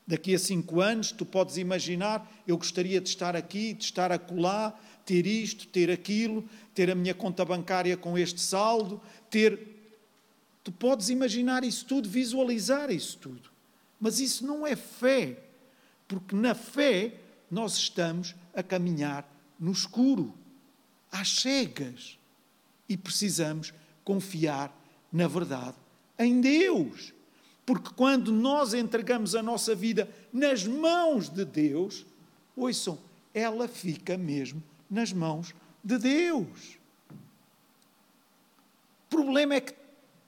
Daqui 0.07 0.35
a 0.35 0.39
cinco 0.39 0.81
anos, 0.81 1.13
tu 1.13 1.25
podes 1.25 1.57
imaginar: 1.57 2.31
eu 2.47 2.59
gostaria 2.59 3.01
de 3.01 3.09
estar 3.09 3.35
aqui, 3.35 3.73
de 3.73 3.85
estar 3.85 4.13
acolá, 4.13 4.79
ter 5.05 5.27
isto, 5.27 5.67
ter 5.67 5.91
aquilo, 5.91 6.49
ter 6.75 6.91
a 6.91 6.95
minha 6.95 7.15
conta 7.15 7.45
bancária 7.45 7.97
com 7.97 8.19
este 8.19 8.41
saldo, 8.41 9.01
ter. 9.31 9.73
Tu 10.63 10.73
podes 10.73 11.09
imaginar 11.09 11.63
isso 11.63 11.85
tudo, 11.87 12.09
visualizar 12.09 12.91
isso 12.91 13.19
tudo. 13.19 13.51
Mas 14.01 14.19
isso 14.19 14.47
não 14.47 14.67
é 14.67 14.75
fé, 14.75 15.39
porque 16.09 16.35
na 16.35 16.55
fé 16.55 17.15
nós 17.51 17.77
estamos 17.77 18.35
a 18.55 18.63
caminhar 18.63 19.29
no 19.59 19.71
escuro, 19.73 20.35
às 21.13 21.29
cegas, 21.41 22.19
e 22.89 22.97
precisamos 22.97 23.73
confiar 24.05 24.75
na 25.13 25.29
verdade 25.29 25.77
em 26.19 26.41
Deus. 26.41 27.13
Porque 27.65 27.91
quando 27.95 28.31
nós 28.31 28.75
entregamos 28.75 29.35
a 29.35 29.43
nossa 29.43 29.75
vida 29.75 30.09
nas 30.33 30.67
mãos 30.67 31.29
de 31.29 31.45
Deus, 31.45 32.05
ouçam, 32.55 32.99
ela 33.33 33.67
fica 33.67 34.19
mesmo 34.19 34.63
nas 34.91 35.13
mãos 35.13 35.55
de 35.85 35.99
Deus. 35.99 36.79
O 39.07 39.11
problema 39.11 39.55
é 39.55 39.61
que 39.61 39.75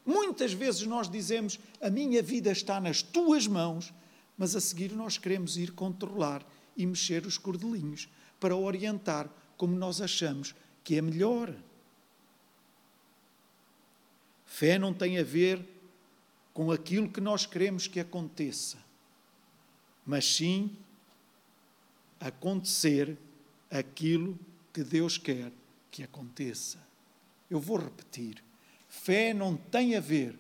muitas 0.05 0.53
vezes 0.53 0.87
nós 0.87 1.11
dizemos: 1.11 1.59
A 1.81 1.89
minha 1.89 2.23
vida 2.23 2.53
está 2.53 2.79
nas 2.79 3.03
tuas 3.03 3.47
mãos, 3.47 3.93
mas 4.37 4.55
a 4.55 4.61
seguir 4.61 4.93
nós 4.93 5.17
queremos 5.17 5.57
ir 5.57 5.73
controlar 5.73 6.47
e 6.77 6.85
mexer 6.85 7.25
os 7.27 7.39
cordelinhos 7.39 8.09
para 8.39 8.55
orientar 8.55 9.29
como 9.57 9.75
nós 9.75 10.01
achamos 10.03 10.55
que 10.85 10.97
é 10.97 11.03
melhor. 11.03 11.55
Fé 14.45 14.79
não 14.79 14.93
tem 14.93 15.19
a 15.19 15.25
ver 15.25 15.67
com 16.53 16.71
aquilo 16.71 17.11
que 17.11 17.21
nós 17.21 17.45
queremos 17.45 17.87
que 17.87 17.99
aconteça, 17.99 18.79
mas 20.07 20.25
sim 20.37 20.77
acontecer 22.21 23.19
aquilo 23.71 24.35
que 24.35 24.56
Deus 24.83 25.19
quer 25.19 25.53
que 25.91 26.03
aconteça. 26.03 26.79
Eu 27.51 27.61
vou 27.61 27.79
repetir: 27.79 28.43
fé 28.89 29.33
não 29.33 29.57
tem 29.57 29.97
a 29.97 30.01
ver 30.01 30.39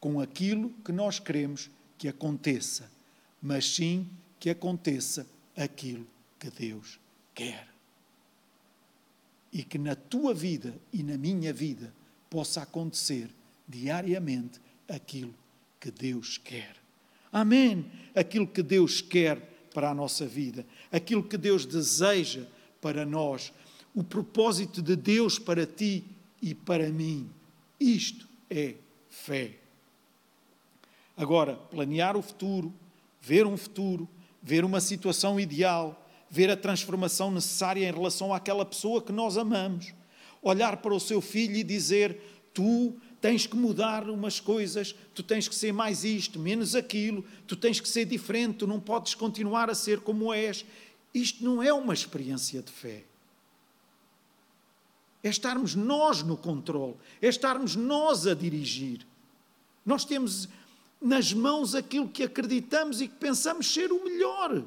com 0.00 0.20
aquilo 0.20 0.70
que 0.84 0.92
nós 0.92 1.18
queremos 1.18 1.70
que 1.96 2.08
aconteça, 2.08 2.90
mas 3.40 3.64
sim 3.64 4.08
que 4.40 4.50
aconteça 4.50 5.26
aquilo 5.56 6.06
que 6.38 6.50
Deus 6.50 6.98
quer. 7.34 7.68
E 9.52 9.62
que 9.62 9.78
na 9.78 9.94
tua 9.94 10.34
vida 10.34 10.74
e 10.92 11.02
na 11.02 11.16
minha 11.16 11.52
vida 11.52 11.94
possa 12.28 12.62
acontecer 12.62 13.30
diariamente 13.68 14.60
aquilo 14.88 15.34
que 15.78 15.90
Deus 15.90 16.38
quer. 16.38 16.76
Amém. 17.30 17.90
Aquilo 18.14 18.46
que 18.46 18.62
Deus 18.62 19.00
quer 19.00 19.36
para 19.72 19.90
a 19.90 19.94
nossa 19.94 20.26
vida, 20.26 20.66
aquilo 20.90 21.22
que 21.22 21.38
Deus 21.38 21.64
deseja 21.64 22.46
para 22.82 23.06
nós, 23.06 23.52
o 23.94 24.04
propósito 24.04 24.82
de 24.82 24.96
Deus 24.96 25.38
para 25.38 25.64
ti 25.64 26.04
e 26.42 26.54
para 26.54 26.90
mim. 26.90 27.30
Isto 27.80 28.28
é 28.50 28.74
fé. 29.08 29.52
Agora, 31.16 31.54
planear 31.54 32.16
o 32.16 32.22
futuro, 32.22 32.74
ver 33.20 33.46
um 33.46 33.56
futuro, 33.56 34.08
ver 34.42 34.64
uma 34.64 34.80
situação 34.80 35.38
ideal, 35.38 36.04
ver 36.28 36.50
a 36.50 36.56
transformação 36.56 37.30
necessária 37.30 37.88
em 37.88 37.92
relação 37.92 38.34
àquela 38.34 38.64
pessoa 38.66 39.00
que 39.00 39.12
nós 39.12 39.36
amamos, 39.36 39.94
olhar 40.42 40.78
para 40.78 40.94
o 40.94 41.00
seu 41.00 41.20
filho 41.20 41.56
e 41.56 41.62
dizer: 41.62 42.18
Tu 42.52 42.94
tens 43.20 43.46
que 43.46 43.54
mudar 43.54 44.10
umas 44.10 44.40
coisas, 44.40 44.94
tu 45.14 45.22
tens 45.22 45.46
que 45.46 45.54
ser 45.54 45.72
mais 45.72 46.02
isto, 46.02 46.40
menos 46.40 46.74
aquilo, 46.74 47.24
tu 47.46 47.54
tens 47.54 47.78
que 47.78 47.88
ser 47.88 48.04
diferente, 48.04 48.58
tu 48.58 48.66
não 48.66 48.80
podes 48.80 49.14
continuar 49.14 49.70
a 49.70 49.74
ser 49.74 50.00
como 50.00 50.32
és. 50.32 50.64
Isto 51.14 51.44
não 51.44 51.62
é 51.62 51.72
uma 51.72 51.92
experiência 51.92 52.62
de 52.62 52.72
fé. 52.72 53.04
É 55.22 55.28
estarmos 55.28 55.74
nós 55.74 56.22
no 56.22 56.36
controle, 56.36 56.96
é 57.20 57.28
estarmos 57.28 57.76
nós 57.76 58.26
a 58.26 58.34
dirigir. 58.34 59.06
Nós 59.84 60.04
temos 60.04 60.48
nas 61.00 61.32
mãos 61.32 61.74
aquilo 61.74 62.08
que 62.08 62.22
acreditamos 62.22 63.00
e 63.00 63.08
que 63.08 63.16
pensamos 63.16 63.72
ser 63.72 63.92
o 63.92 64.04
melhor. 64.04 64.64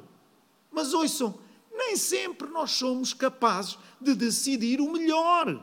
Mas 0.72 0.94
ouçam, 0.94 1.38
nem 1.72 1.96
sempre 1.96 2.48
nós 2.50 2.72
somos 2.72 3.14
capazes 3.14 3.78
de 4.00 4.14
decidir 4.14 4.80
o 4.80 4.92
melhor. 4.92 5.62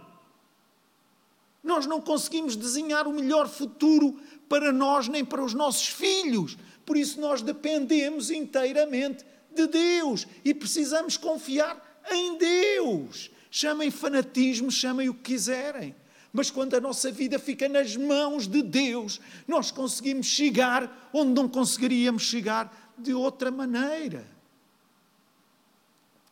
Nós 1.63 1.87
não 1.87 2.01
conseguimos 2.01 2.57
desenhar 2.57 3.07
o 3.07 3.13
melhor 3.13 3.49
futuro 3.49 4.19
para 4.49 4.73
nós 4.73 5.09
nem 5.09 5.25
para 5.25 5.45
os 5.45 5.55
nossos 5.55 5.87
filhos. 5.87 6.57
Por 6.85 6.97
isso 6.97 7.21
nós 7.21 7.41
dependemos 7.41 8.31
inteiramente 8.31 9.25
de 9.55 9.67
Deus 9.67 10.27
e 10.45 10.55
precisamos 10.55 11.17
confiar 11.17 12.01
em 12.11 12.37
Deus. 12.39 13.31
Chamem 13.51 13.91
fanatismo, 13.91 14.71
chamem 14.71 15.09
o 15.09 15.15
que 15.15 15.35
quiserem. 15.35 15.95
Mas 16.33 16.51
quando 16.51 16.75
a 16.75 16.81
nossa 16.81 17.11
vida 17.11 17.39
fica 17.39 17.69
nas 17.69 17.95
mãos 17.95 18.47
de 18.49 18.63
Deus, 18.63 19.21
nós 19.47 19.71
conseguimos 19.71 20.27
chegar 20.27 21.11
onde 21.13 21.33
não 21.33 21.47
conseguiríamos 21.47 22.23
chegar 22.23 22.95
de 22.97 23.13
outra 23.13 23.51
maneira. 23.51 24.27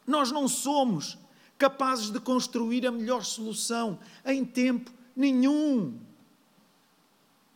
Nós 0.06 0.33
não 0.33 0.48
somos 0.48 1.18
capazes 1.59 2.11
de 2.11 2.18
construir 2.18 2.87
a 2.87 2.90
melhor 2.90 3.22
solução 3.22 3.98
em 4.24 4.44
tempo 4.44 4.90
nenhum. 5.14 5.98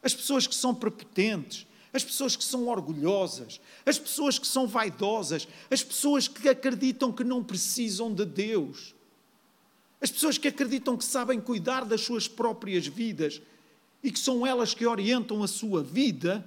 As 0.03 0.14
pessoas 0.14 0.46
que 0.46 0.55
são 0.55 0.74
prepotentes, 0.74 1.66
as 1.95 2.03
pessoas 2.03 2.35
que 2.35 2.43
são 2.43 2.67
orgulhosas, 2.67 3.61
as 3.87 3.99
pessoas 3.99 4.37
que 4.37 4.47
são 4.49 4.67
vaidosas, 4.67 5.47
as 5.71 5.83
pessoas 5.83 6.27
que 6.27 6.49
acreditam 6.49 7.13
que 7.13 7.23
não 7.23 7.43
precisam 7.43 8.13
de 8.13 8.25
Deus, 8.25 8.93
as 10.01 10.11
pessoas 10.11 10.37
que 10.37 10.49
acreditam 10.49 10.97
que 10.97 11.05
sabem 11.05 11.41
cuidar 11.41 11.85
das 11.85 12.01
suas 12.01 12.27
próprias 12.27 12.87
vidas 12.87 13.41
e 14.03 14.11
que 14.11 14.19
são 14.19 14.45
elas 14.45 14.75
que 14.75 14.85
orientam 14.85 15.43
a 15.43 15.49
sua 15.49 15.83
vida, 15.85 16.45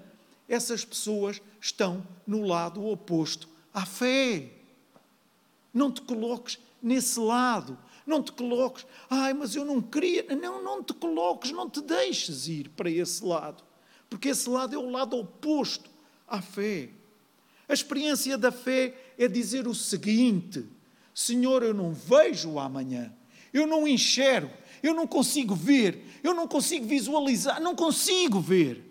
essas 0.50 0.84
pessoas 0.84 1.42
estão 1.62 2.06
no 2.28 2.46
lado 2.46 2.86
oposto 2.86 3.48
à 3.74 3.86
fé. 3.86 4.52
Não 5.74 5.92
te 5.92 6.02
coloques 6.02 6.60
nesse 6.84 7.20
lado. 7.20 7.78
Não 8.06 8.24
te 8.24 8.32
coloques, 8.32 8.86
ai, 9.10 9.34
mas 9.34 9.56
eu 9.56 9.66
não 9.66 9.82
queria. 9.82 10.24
Não, 10.36 10.64
não 10.64 10.82
te 10.82 10.94
coloques, 10.94 11.52
não 11.52 11.70
te 11.70 11.82
deixes 11.82 12.48
ir 12.48 12.70
para 12.70 12.90
esse 12.90 13.24
lado. 13.24 13.66
Porque 14.10 14.30
esse 14.30 14.50
lado 14.50 14.76
é 14.76 14.78
o 14.78 14.89
lado 14.89 15.17
oposto 15.17 15.89
à 16.28 16.41
fé. 16.41 16.89
A 17.67 17.74
experiência 17.74 18.38
da 18.38 18.52
fé 18.52 18.96
é 19.17 19.28
dizer 19.28 19.67
o 19.67 19.76
seguinte: 19.76 20.65
Senhor, 21.13 21.63
eu 21.63 21.74
não 21.74 21.93
vejo 21.93 22.52
o 22.52 22.60
amanhã, 22.60 23.13
eu 23.54 23.67
não 23.67 23.88
enxergo, 23.88 24.54
eu 24.82 24.93
não 24.93 25.06
consigo 25.06 25.54
ver, 25.54 26.04
eu 26.24 26.34
não 26.34 26.48
consigo 26.48 26.86
visualizar, 26.86 27.62
não 27.62 27.76
consigo 27.76 28.39
ver. 28.39 28.84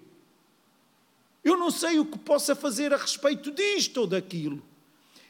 Eu 1.42 1.57
não 1.57 1.70
sei 1.70 1.98
o 2.00 2.05
que 2.05 2.18
possa 2.18 2.57
fazer 2.57 2.92
a 2.92 2.96
respeito 2.96 3.52
disto 3.52 3.98
ou 3.98 4.07
daquilo. 4.07 4.61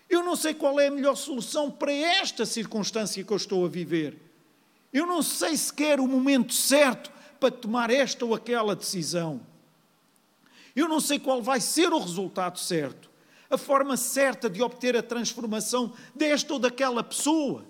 Eu 0.09 0.25
não 0.25 0.35
sei 0.35 0.55
qual 0.55 0.81
é 0.81 0.87
a 0.87 0.91
melhor 0.91 1.15
solução 1.15 1.71
para 1.71 1.93
esta 1.93 2.47
circunstância 2.47 3.23
que 3.23 3.31
eu 3.31 3.37
estou 3.37 3.65
a 3.65 3.69
viver. 3.69 4.17
Eu 4.93 5.07
não 5.07 5.21
sei 5.23 5.57
sequer 5.57 6.01
o 6.01 6.07
momento 6.07 6.55
certo 6.55 7.13
para 7.39 7.51
tomar 7.51 7.91
esta 7.91 8.25
ou 8.25 8.35
aquela 8.35 8.75
decisão. 8.75 9.41
Eu 10.77 10.87
não 10.87 11.01
sei 11.01 11.19
qual 11.19 11.43
vai 11.43 11.59
ser 11.59 11.91
o 11.93 11.99
resultado 11.99 12.59
certo, 12.59 13.11
a 13.49 13.57
forma 13.57 13.97
certa 13.97 14.51
de 14.51 14.61
obter 14.61 14.95
a 14.95 15.03
transformação 15.03 15.95
desta 16.15 16.53
ou 16.53 16.59
daquela 16.59 17.03
pessoa. 17.03 17.65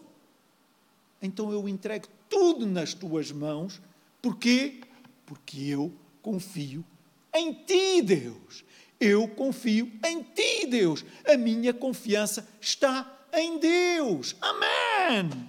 Então 1.22 1.52
eu 1.52 1.68
entrego 1.68 2.08
tudo 2.28 2.66
nas 2.66 2.92
tuas 2.92 3.30
mãos. 3.30 3.80
Porquê? 4.20 4.80
Porque 5.24 5.60
eu 5.60 5.92
confio 6.20 6.84
em 7.32 7.52
ti, 7.52 8.02
Deus. 8.02 8.64
Eu 8.98 9.28
confio 9.28 9.92
em 10.04 10.22
ti, 10.22 10.66
Deus. 10.66 11.04
A 11.26 11.36
minha 11.36 11.72
confiança 11.72 12.48
está 12.60 13.16
em 13.32 13.58
Deus. 13.58 14.34
Amém. 14.40 15.48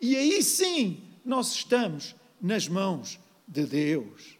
E 0.00 0.14
aí 0.14 0.42
sim, 0.42 1.02
nós 1.24 1.52
estamos 1.52 2.14
nas 2.40 2.68
mãos 2.68 3.18
de 3.48 3.64
Deus. 3.64 4.35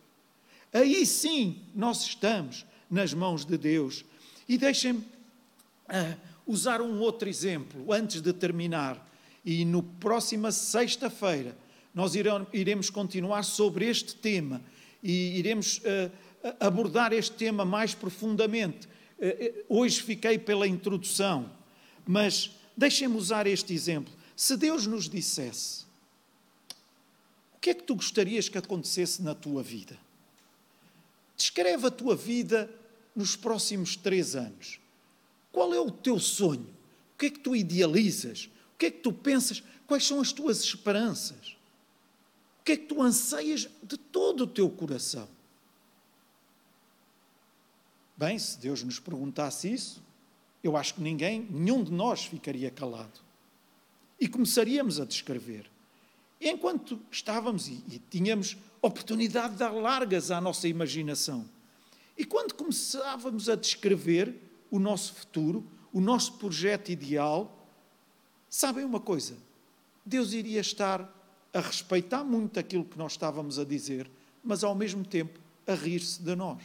Aí 0.76 1.06
sim 1.06 1.62
nós 1.74 2.02
estamos 2.02 2.64
nas 2.90 3.12
mãos 3.12 3.44
de 3.44 3.56
Deus. 3.56 4.04
E 4.48 4.56
deixem-me 4.56 5.00
uh, 5.00 6.16
usar 6.46 6.80
um 6.80 7.00
outro 7.00 7.28
exemplo 7.28 7.92
antes 7.92 8.20
de 8.20 8.32
terminar. 8.32 9.04
E 9.44 9.64
no 9.64 9.82
próxima 9.82 10.52
sexta-feira 10.52 11.56
nós 11.94 12.12
iremos 12.52 12.90
continuar 12.90 13.42
sobre 13.42 13.88
este 13.88 14.14
tema 14.14 14.60
e 15.02 15.38
iremos 15.38 15.78
uh, 15.78 16.10
abordar 16.60 17.12
este 17.12 17.32
tema 17.32 17.64
mais 17.64 17.94
profundamente. 17.94 18.86
Uh, 19.18 19.64
hoje 19.68 20.02
fiquei 20.02 20.38
pela 20.38 20.66
introdução, 20.66 21.50
mas 22.06 22.50
deixem-me 22.76 23.16
usar 23.16 23.46
este 23.46 23.72
exemplo. 23.72 24.12
Se 24.36 24.56
Deus 24.56 24.86
nos 24.86 25.08
dissesse, 25.08 25.84
o 27.54 27.58
que 27.60 27.70
é 27.70 27.74
que 27.74 27.82
tu 27.82 27.96
gostarias 27.96 28.48
que 28.48 28.58
acontecesse 28.58 29.22
na 29.22 29.34
tua 29.34 29.62
vida? 29.62 30.05
Descreve 31.56 31.86
a 31.86 31.90
tua 31.90 32.14
vida 32.14 32.70
nos 33.14 33.34
próximos 33.34 33.96
três 33.96 34.36
anos. 34.36 34.78
Qual 35.50 35.72
é 35.72 35.80
o 35.80 35.90
teu 35.90 36.20
sonho? 36.20 36.68
O 37.14 37.18
que 37.18 37.26
é 37.26 37.30
que 37.30 37.38
tu 37.38 37.56
idealizas? 37.56 38.50
O 38.74 38.76
que 38.76 38.84
é 38.84 38.90
que 38.90 38.98
tu 38.98 39.10
pensas? 39.10 39.62
Quais 39.86 40.06
são 40.06 40.20
as 40.20 40.32
tuas 40.32 40.60
esperanças? 40.60 41.56
O 42.60 42.62
que 42.62 42.72
é 42.72 42.76
que 42.76 42.84
tu 42.84 43.00
anseias 43.00 43.70
de 43.82 43.96
todo 43.96 44.42
o 44.42 44.46
teu 44.46 44.68
coração? 44.68 45.26
Bem, 48.18 48.38
se 48.38 48.58
Deus 48.58 48.82
nos 48.82 49.00
perguntasse 49.00 49.72
isso, 49.72 50.02
eu 50.62 50.76
acho 50.76 50.96
que 50.96 51.00
ninguém, 51.00 51.48
nenhum 51.50 51.82
de 51.82 51.90
nós 51.90 52.26
ficaria 52.26 52.70
calado. 52.70 53.18
E 54.20 54.28
começaríamos 54.28 55.00
a 55.00 55.06
descrever. 55.06 55.70
Enquanto 56.38 57.00
estávamos 57.10 57.66
e, 57.66 57.82
e 57.88 57.98
tínhamos 58.10 58.58
oportunidade 58.82 59.54
de 59.54 59.58
dar 59.58 59.70
largas 59.70 60.30
à 60.30 60.40
nossa 60.40 60.68
imaginação, 60.68 61.48
e 62.16 62.24
quando 62.24 62.54
começávamos 62.54 63.48
a 63.48 63.56
descrever 63.56 64.34
o 64.70 64.78
nosso 64.78 65.14
futuro, 65.14 65.64
o 65.92 66.00
nosso 66.00 66.34
projeto 66.34 66.90
ideal, 66.90 67.68
sabem 68.48 68.84
uma 68.84 69.00
coisa? 69.00 69.36
Deus 70.04 70.32
iria 70.32 70.60
estar 70.60 71.12
a 71.52 71.60
respeitar 71.60 72.24
muito 72.24 72.58
aquilo 72.58 72.84
que 72.84 72.98
nós 72.98 73.12
estávamos 73.12 73.58
a 73.58 73.64
dizer, 73.64 74.10
mas 74.42 74.62
ao 74.62 74.74
mesmo 74.74 75.04
tempo 75.04 75.38
a 75.66 75.74
rir-se 75.74 76.22
de 76.22 76.34
nós. 76.34 76.62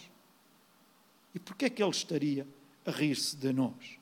E 1.33 1.39
porquê 1.39 1.65
é 1.65 1.69
que 1.69 1.81
Ele 1.81 1.91
estaria 1.91 2.47
a 2.85 2.91
rir-se 2.91 3.35
de 3.35 3.51
nós? 3.51 3.99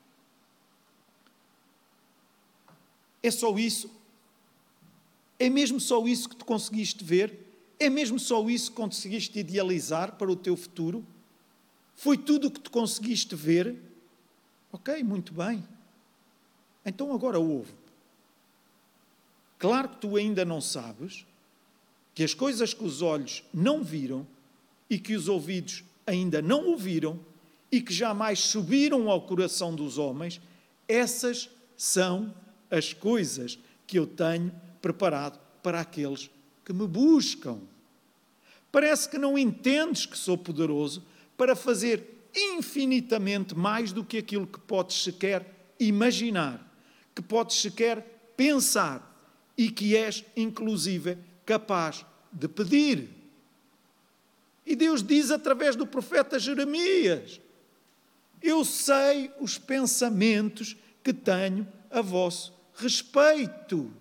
É 3.22 3.30
só 3.30 3.56
isso? 3.58 3.90
É 5.38 5.48
mesmo 5.48 5.80
só 5.80 6.06
isso 6.06 6.28
que 6.28 6.36
tu 6.36 6.44
conseguiste 6.44 7.02
ver? 7.02 7.49
É 7.80 7.88
mesmo 7.88 8.18
só 8.18 8.46
isso 8.50 8.70
que 8.70 8.76
conseguiste 8.76 9.38
idealizar 9.38 10.16
para 10.16 10.30
o 10.30 10.36
teu 10.36 10.54
futuro? 10.54 11.02
Foi 11.94 12.18
tudo 12.18 12.48
o 12.48 12.50
que 12.50 12.60
tu 12.60 12.70
conseguiste 12.70 13.34
ver? 13.34 13.74
Ok, 14.70 15.02
muito 15.02 15.32
bem. 15.32 15.66
Então 16.84 17.12
agora 17.14 17.38
ouve. 17.38 17.72
Claro 19.58 19.88
que 19.88 19.96
tu 19.96 20.16
ainda 20.16 20.44
não 20.44 20.60
sabes 20.60 21.24
que 22.14 22.22
as 22.22 22.34
coisas 22.34 22.74
que 22.74 22.84
os 22.84 23.00
olhos 23.00 23.42
não 23.52 23.82
viram 23.82 24.26
e 24.88 24.98
que 24.98 25.16
os 25.16 25.26
ouvidos 25.26 25.82
ainda 26.06 26.42
não 26.42 26.66
ouviram 26.66 27.18
e 27.72 27.80
que 27.80 27.94
jamais 27.94 28.40
subiram 28.40 29.08
ao 29.08 29.22
coração 29.22 29.74
dos 29.74 29.96
homens, 29.96 30.40
essas 30.86 31.48
são 31.76 32.34
as 32.70 32.92
coisas 32.92 33.58
que 33.86 33.98
eu 33.98 34.06
tenho 34.06 34.52
preparado 34.82 35.40
para 35.62 35.80
aqueles 35.80 36.30
que 36.64 36.72
me 36.72 36.86
buscam. 36.86 37.58
Parece 38.70 39.08
que 39.08 39.18
não 39.18 39.36
entendes 39.36 40.06
que 40.06 40.16
sou 40.16 40.38
poderoso 40.38 41.04
para 41.36 41.56
fazer 41.56 42.28
infinitamente 42.34 43.54
mais 43.54 43.92
do 43.92 44.04
que 44.04 44.18
aquilo 44.18 44.46
que 44.46 44.60
podes 44.60 45.02
sequer 45.02 45.74
imaginar, 45.78 46.64
que 47.14 47.22
podes 47.22 47.56
sequer 47.56 48.32
pensar 48.36 49.06
e 49.56 49.70
que 49.70 49.96
és, 49.96 50.24
inclusive, 50.36 51.18
capaz 51.44 52.04
de 52.32 52.48
pedir. 52.48 53.08
E 54.64 54.76
Deus 54.76 55.02
diz 55.02 55.30
através 55.30 55.74
do 55.74 55.86
profeta 55.86 56.38
Jeremias: 56.38 57.40
Eu 58.40 58.64
sei 58.64 59.32
os 59.40 59.58
pensamentos 59.58 60.76
que 61.02 61.12
tenho 61.12 61.66
a 61.90 62.00
vosso 62.00 62.54
respeito. 62.74 63.92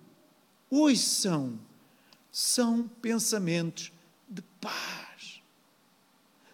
Ouçam, 0.70 1.60
são 2.32 2.88
pensamentos 3.02 3.92
de 4.30 4.42
paz 4.62 5.10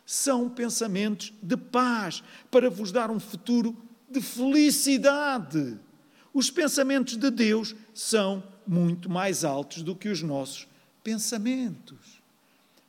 são 0.05 0.47
pensamentos 0.47 1.33
de 1.41 1.57
paz, 1.57 2.23
para 2.49 2.69
vos 2.69 2.91
dar 2.91 3.09
um 3.09 3.19
futuro 3.19 3.75
de 4.09 4.21
felicidade. 4.21 5.77
Os 6.33 6.51
pensamentos 6.51 7.17
de 7.17 7.29
Deus 7.31 7.75
são 7.93 8.43
muito 8.67 9.09
mais 9.09 9.43
altos 9.43 9.81
do 9.81 9.95
que 9.95 10.07
os 10.07 10.21
nossos 10.21 10.67
pensamentos. 11.03 12.21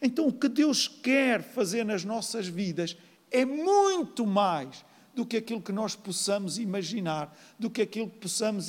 Então, 0.01 0.29
o 0.29 0.33
que 0.33 0.49
Deus 0.49 0.87
quer 0.87 1.43
fazer 1.43 1.85
nas 1.85 2.05
nossas 2.05 2.47
vidas 2.47 2.97
é 3.31 3.45
muito 3.45 4.27
mais 4.27 4.85
do 5.15 5.25
que 5.25 5.39
aquilo 5.39 5.63
que 5.63 5.73
nós 5.73 5.97
possamos 5.97 6.59
imaginar, 6.59 7.35
do 7.59 7.71
que 7.71 7.81
aquilo 7.83 8.11
que 8.11 8.19
possamos 8.19 8.69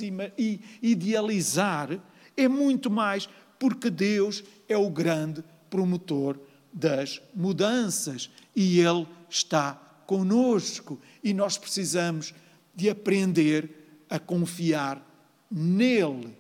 idealizar, 0.82 2.00
é 2.38 2.48
muito 2.48 2.90
mais, 2.90 3.28
porque 3.60 3.90
Deus 3.90 4.44
é 4.68 4.78
o 4.78 4.90
grande 4.90 5.44
promotor 5.70 6.40
das 6.72 7.22
mudanças 7.34 8.30
e 8.56 8.80
Ele 8.80 9.08
está 9.30 9.74
conosco. 10.06 11.00
E 11.24 11.34
nós 11.34 11.58
precisamos 11.58 12.34
de 12.76 12.90
aprender 12.90 14.04
a 14.10 14.20
confiar 14.20 15.04
nele, 15.50 16.38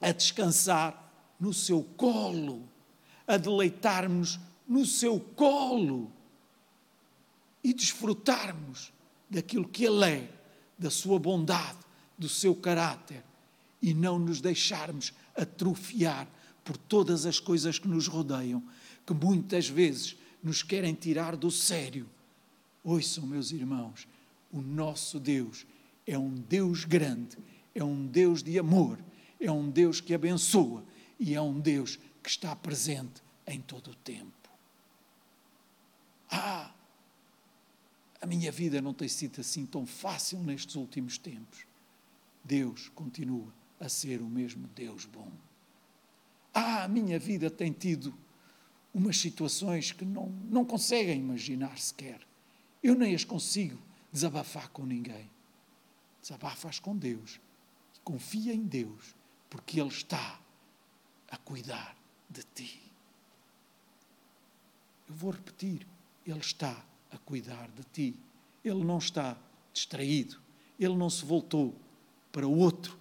a 0.00 0.12
descansar 0.12 1.12
no 1.38 1.52
seu 1.52 1.82
colo, 1.96 2.62
a 3.26 3.36
deleitarmos 3.36 4.38
no 4.66 4.84
seu 4.86 5.20
colo 5.20 6.10
e 7.62 7.72
desfrutarmos 7.74 8.92
daquilo 9.28 9.68
que 9.68 9.84
Ele 9.84 10.04
é, 10.04 10.28
da 10.78 10.90
sua 10.90 11.18
bondade, 11.18 11.78
do 12.16 12.28
seu 12.28 12.54
caráter 12.54 13.22
e 13.82 13.94
não 13.94 14.18
nos 14.18 14.40
deixarmos 14.40 15.12
atrofiar 15.40 16.28
por 16.64 16.76
todas 16.76 17.26
as 17.26 17.40
coisas 17.40 17.78
que 17.78 17.88
nos 17.88 18.06
rodeiam 18.06 18.62
que 19.06 19.14
muitas 19.14 19.68
vezes 19.68 20.16
nos 20.42 20.62
querem 20.62 20.94
tirar 20.94 21.36
do 21.36 21.50
sério. 21.50 22.08
Ouçam, 22.84 23.26
meus 23.26 23.50
irmãos, 23.50 24.06
o 24.52 24.60
nosso 24.60 25.18
Deus 25.18 25.66
é 26.06 26.18
um 26.18 26.34
Deus 26.34 26.84
grande, 26.84 27.36
é 27.74 27.82
um 27.82 28.06
Deus 28.06 28.42
de 28.42 28.58
amor, 28.58 28.98
é 29.38 29.50
um 29.50 29.70
Deus 29.70 30.00
que 30.00 30.14
abençoa 30.14 30.84
e 31.18 31.34
é 31.34 31.40
um 31.40 31.58
Deus 31.58 31.98
que 32.22 32.28
está 32.28 32.54
presente 32.54 33.22
em 33.46 33.60
todo 33.60 33.90
o 33.90 33.94
tempo. 33.96 34.30
Ah, 36.30 36.72
a 38.20 38.26
minha 38.26 38.52
vida 38.52 38.80
não 38.80 38.94
tem 38.94 39.08
sido 39.08 39.40
assim 39.40 39.66
tão 39.66 39.86
fácil 39.86 40.38
nestes 40.40 40.76
últimos 40.76 41.18
tempos. 41.18 41.64
Deus 42.44 42.90
continua 42.94 43.59
a 43.80 43.88
ser 43.88 44.20
o 44.20 44.26
mesmo 44.26 44.68
Deus 44.68 45.06
bom. 45.06 45.32
Ah, 46.52 46.84
a 46.84 46.88
minha 46.88 47.18
vida 47.18 47.50
tem 47.50 47.72
tido 47.72 48.14
umas 48.92 49.16
situações 49.16 49.92
que 49.92 50.04
não, 50.04 50.28
não 50.48 50.64
conseguem 50.64 51.18
imaginar 51.18 51.78
sequer. 51.78 52.20
Eu 52.82 52.94
nem 52.94 53.14
as 53.14 53.24
consigo 53.24 53.78
desabafar 54.12 54.68
com 54.70 54.84
ninguém. 54.84 55.30
Desabafas 56.20 56.78
com 56.78 56.96
Deus. 56.96 57.40
Confia 58.04 58.52
em 58.52 58.62
Deus, 58.62 59.14
porque 59.48 59.80
Ele 59.80 59.88
está 59.88 60.40
a 61.30 61.36
cuidar 61.36 61.96
de 62.28 62.42
ti. 62.54 62.82
Eu 65.08 65.14
vou 65.14 65.30
repetir: 65.30 65.86
Ele 66.26 66.38
está 66.38 66.84
a 67.10 67.18
cuidar 67.18 67.70
de 67.70 67.84
ti. 67.92 68.20
Ele 68.64 68.84
não 68.84 68.98
está 68.98 69.38
distraído. 69.72 70.40
Ele 70.78 70.96
não 70.96 71.10
se 71.10 71.24
voltou 71.24 71.74
para 72.32 72.46
o 72.46 72.58
outro. 72.58 72.99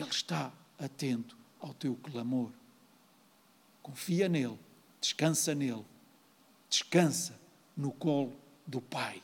Ele 0.00 0.08
está 0.08 0.50
atento 0.78 1.36
ao 1.60 1.74
teu 1.74 1.94
clamor. 1.94 2.50
Confia 3.82 4.30
nele, 4.30 4.58
descansa 4.98 5.54
nele, 5.54 5.84
descansa 6.70 7.38
no 7.76 7.92
colo 7.92 8.34
do 8.66 8.80
Pai. 8.80 9.22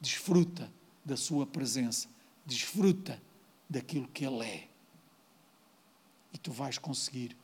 Desfruta 0.00 0.72
da 1.04 1.14
sua 1.14 1.46
presença, 1.46 2.08
desfruta 2.46 3.22
daquilo 3.68 4.08
que 4.08 4.24
Ele 4.24 4.46
é. 4.46 4.68
E 6.32 6.38
tu 6.38 6.52
vais 6.52 6.78
conseguir 6.78 7.36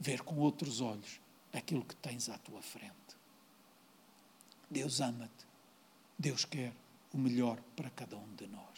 ver 0.00 0.22
com 0.22 0.36
outros 0.38 0.80
olhos 0.80 1.20
aquilo 1.52 1.84
que 1.84 1.94
tens 1.94 2.28
à 2.28 2.36
tua 2.38 2.60
frente. 2.60 2.92
Deus 4.68 5.00
ama-te, 5.00 5.46
Deus 6.18 6.44
quer 6.44 6.74
o 7.12 7.18
melhor 7.18 7.60
para 7.76 7.88
cada 7.90 8.16
um 8.16 8.34
de 8.34 8.48
nós. 8.48 8.73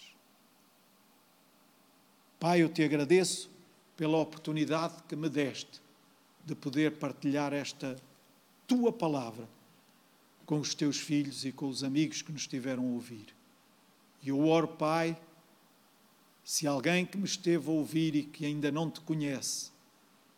Pai, 2.38 2.62
eu 2.62 2.68
te 2.68 2.82
agradeço 2.82 3.50
pela 3.96 4.18
oportunidade 4.18 5.02
que 5.08 5.16
me 5.16 5.28
deste 5.28 5.80
de 6.44 6.54
poder 6.54 6.92
partilhar 6.98 7.52
esta 7.52 7.96
tua 8.66 8.92
palavra 8.92 9.48
com 10.44 10.60
os 10.60 10.74
teus 10.74 10.98
filhos 10.98 11.44
e 11.44 11.50
com 11.50 11.68
os 11.68 11.82
amigos 11.82 12.22
que 12.22 12.30
nos 12.30 12.42
estiveram 12.42 12.84
a 12.84 12.92
ouvir. 12.92 13.34
E 14.22 14.28
eu 14.28 14.46
oro, 14.46 14.68
Pai, 14.68 15.18
se 16.44 16.66
alguém 16.66 17.04
que 17.04 17.16
me 17.16 17.24
esteve 17.24 17.68
a 17.68 17.72
ouvir 17.72 18.14
e 18.14 18.22
que 18.22 18.44
ainda 18.44 18.70
não 18.70 18.90
te 18.90 19.00
conhece, 19.00 19.72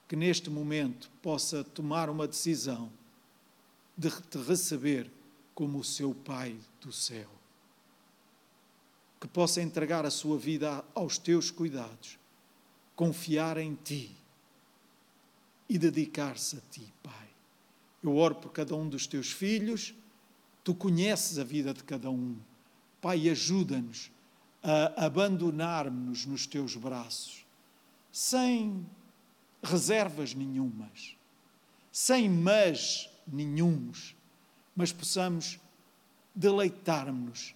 que 0.06 0.16
neste 0.16 0.48
momento 0.48 1.10
possa 1.20 1.62
tomar 1.62 2.08
uma 2.08 2.26
decisão 2.26 2.90
de 3.96 4.10
te 4.10 4.38
receber 4.38 5.10
como 5.54 5.78
o 5.80 5.84
seu 5.84 6.14
Pai 6.14 6.56
do 6.80 6.92
céu. 6.92 7.37
Que 9.20 9.26
possa 9.26 9.60
entregar 9.60 10.06
a 10.06 10.10
sua 10.10 10.38
vida 10.38 10.84
aos 10.94 11.18
teus 11.18 11.50
cuidados, 11.50 12.18
confiar 12.94 13.58
em 13.58 13.74
Ti 13.74 14.16
e 15.68 15.78
dedicar-se 15.78 16.56
a 16.56 16.60
Ti, 16.70 16.92
Pai. 17.02 17.28
Eu 18.02 18.16
oro 18.16 18.36
por 18.36 18.52
cada 18.52 18.74
um 18.74 18.88
dos 18.88 19.06
teus 19.06 19.32
filhos, 19.32 19.94
Tu 20.62 20.74
conheces 20.74 21.38
a 21.38 21.44
vida 21.44 21.72
de 21.72 21.82
cada 21.82 22.10
um. 22.10 22.36
Pai, 23.00 23.28
ajuda-nos 23.28 24.10
a 24.62 25.06
abandonar-nos 25.06 26.26
nos 26.26 26.46
Teus 26.46 26.76
braços, 26.76 27.46
sem 28.12 28.86
reservas 29.62 30.34
nenhumas, 30.34 31.16
sem 31.90 32.28
mas 32.28 33.10
nenhums, 33.26 34.14
mas 34.74 34.92
possamos 34.92 35.58
deleitar-nos 36.34 37.54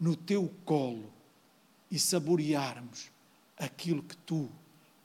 no 0.00 0.16
teu 0.16 0.48
colo 0.64 1.12
e 1.90 1.98
saborearmos 1.98 3.10
aquilo 3.58 4.02
que 4.02 4.16
tu 4.16 4.50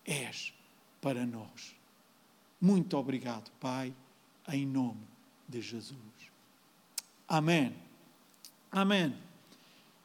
és 0.06 0.54
para 1.02 1.26
nós. 1.26 1.76
Muito 2.62 2.98
obrigado, 2.98 3.52
Pai, 3.60 3.94
em 4.48 4.66
nome 4.66 5.06
de 5.48 5.62
Jesus. 5.62 6.00
Amém. 7.28 7.76
Amém. 8.72 9.16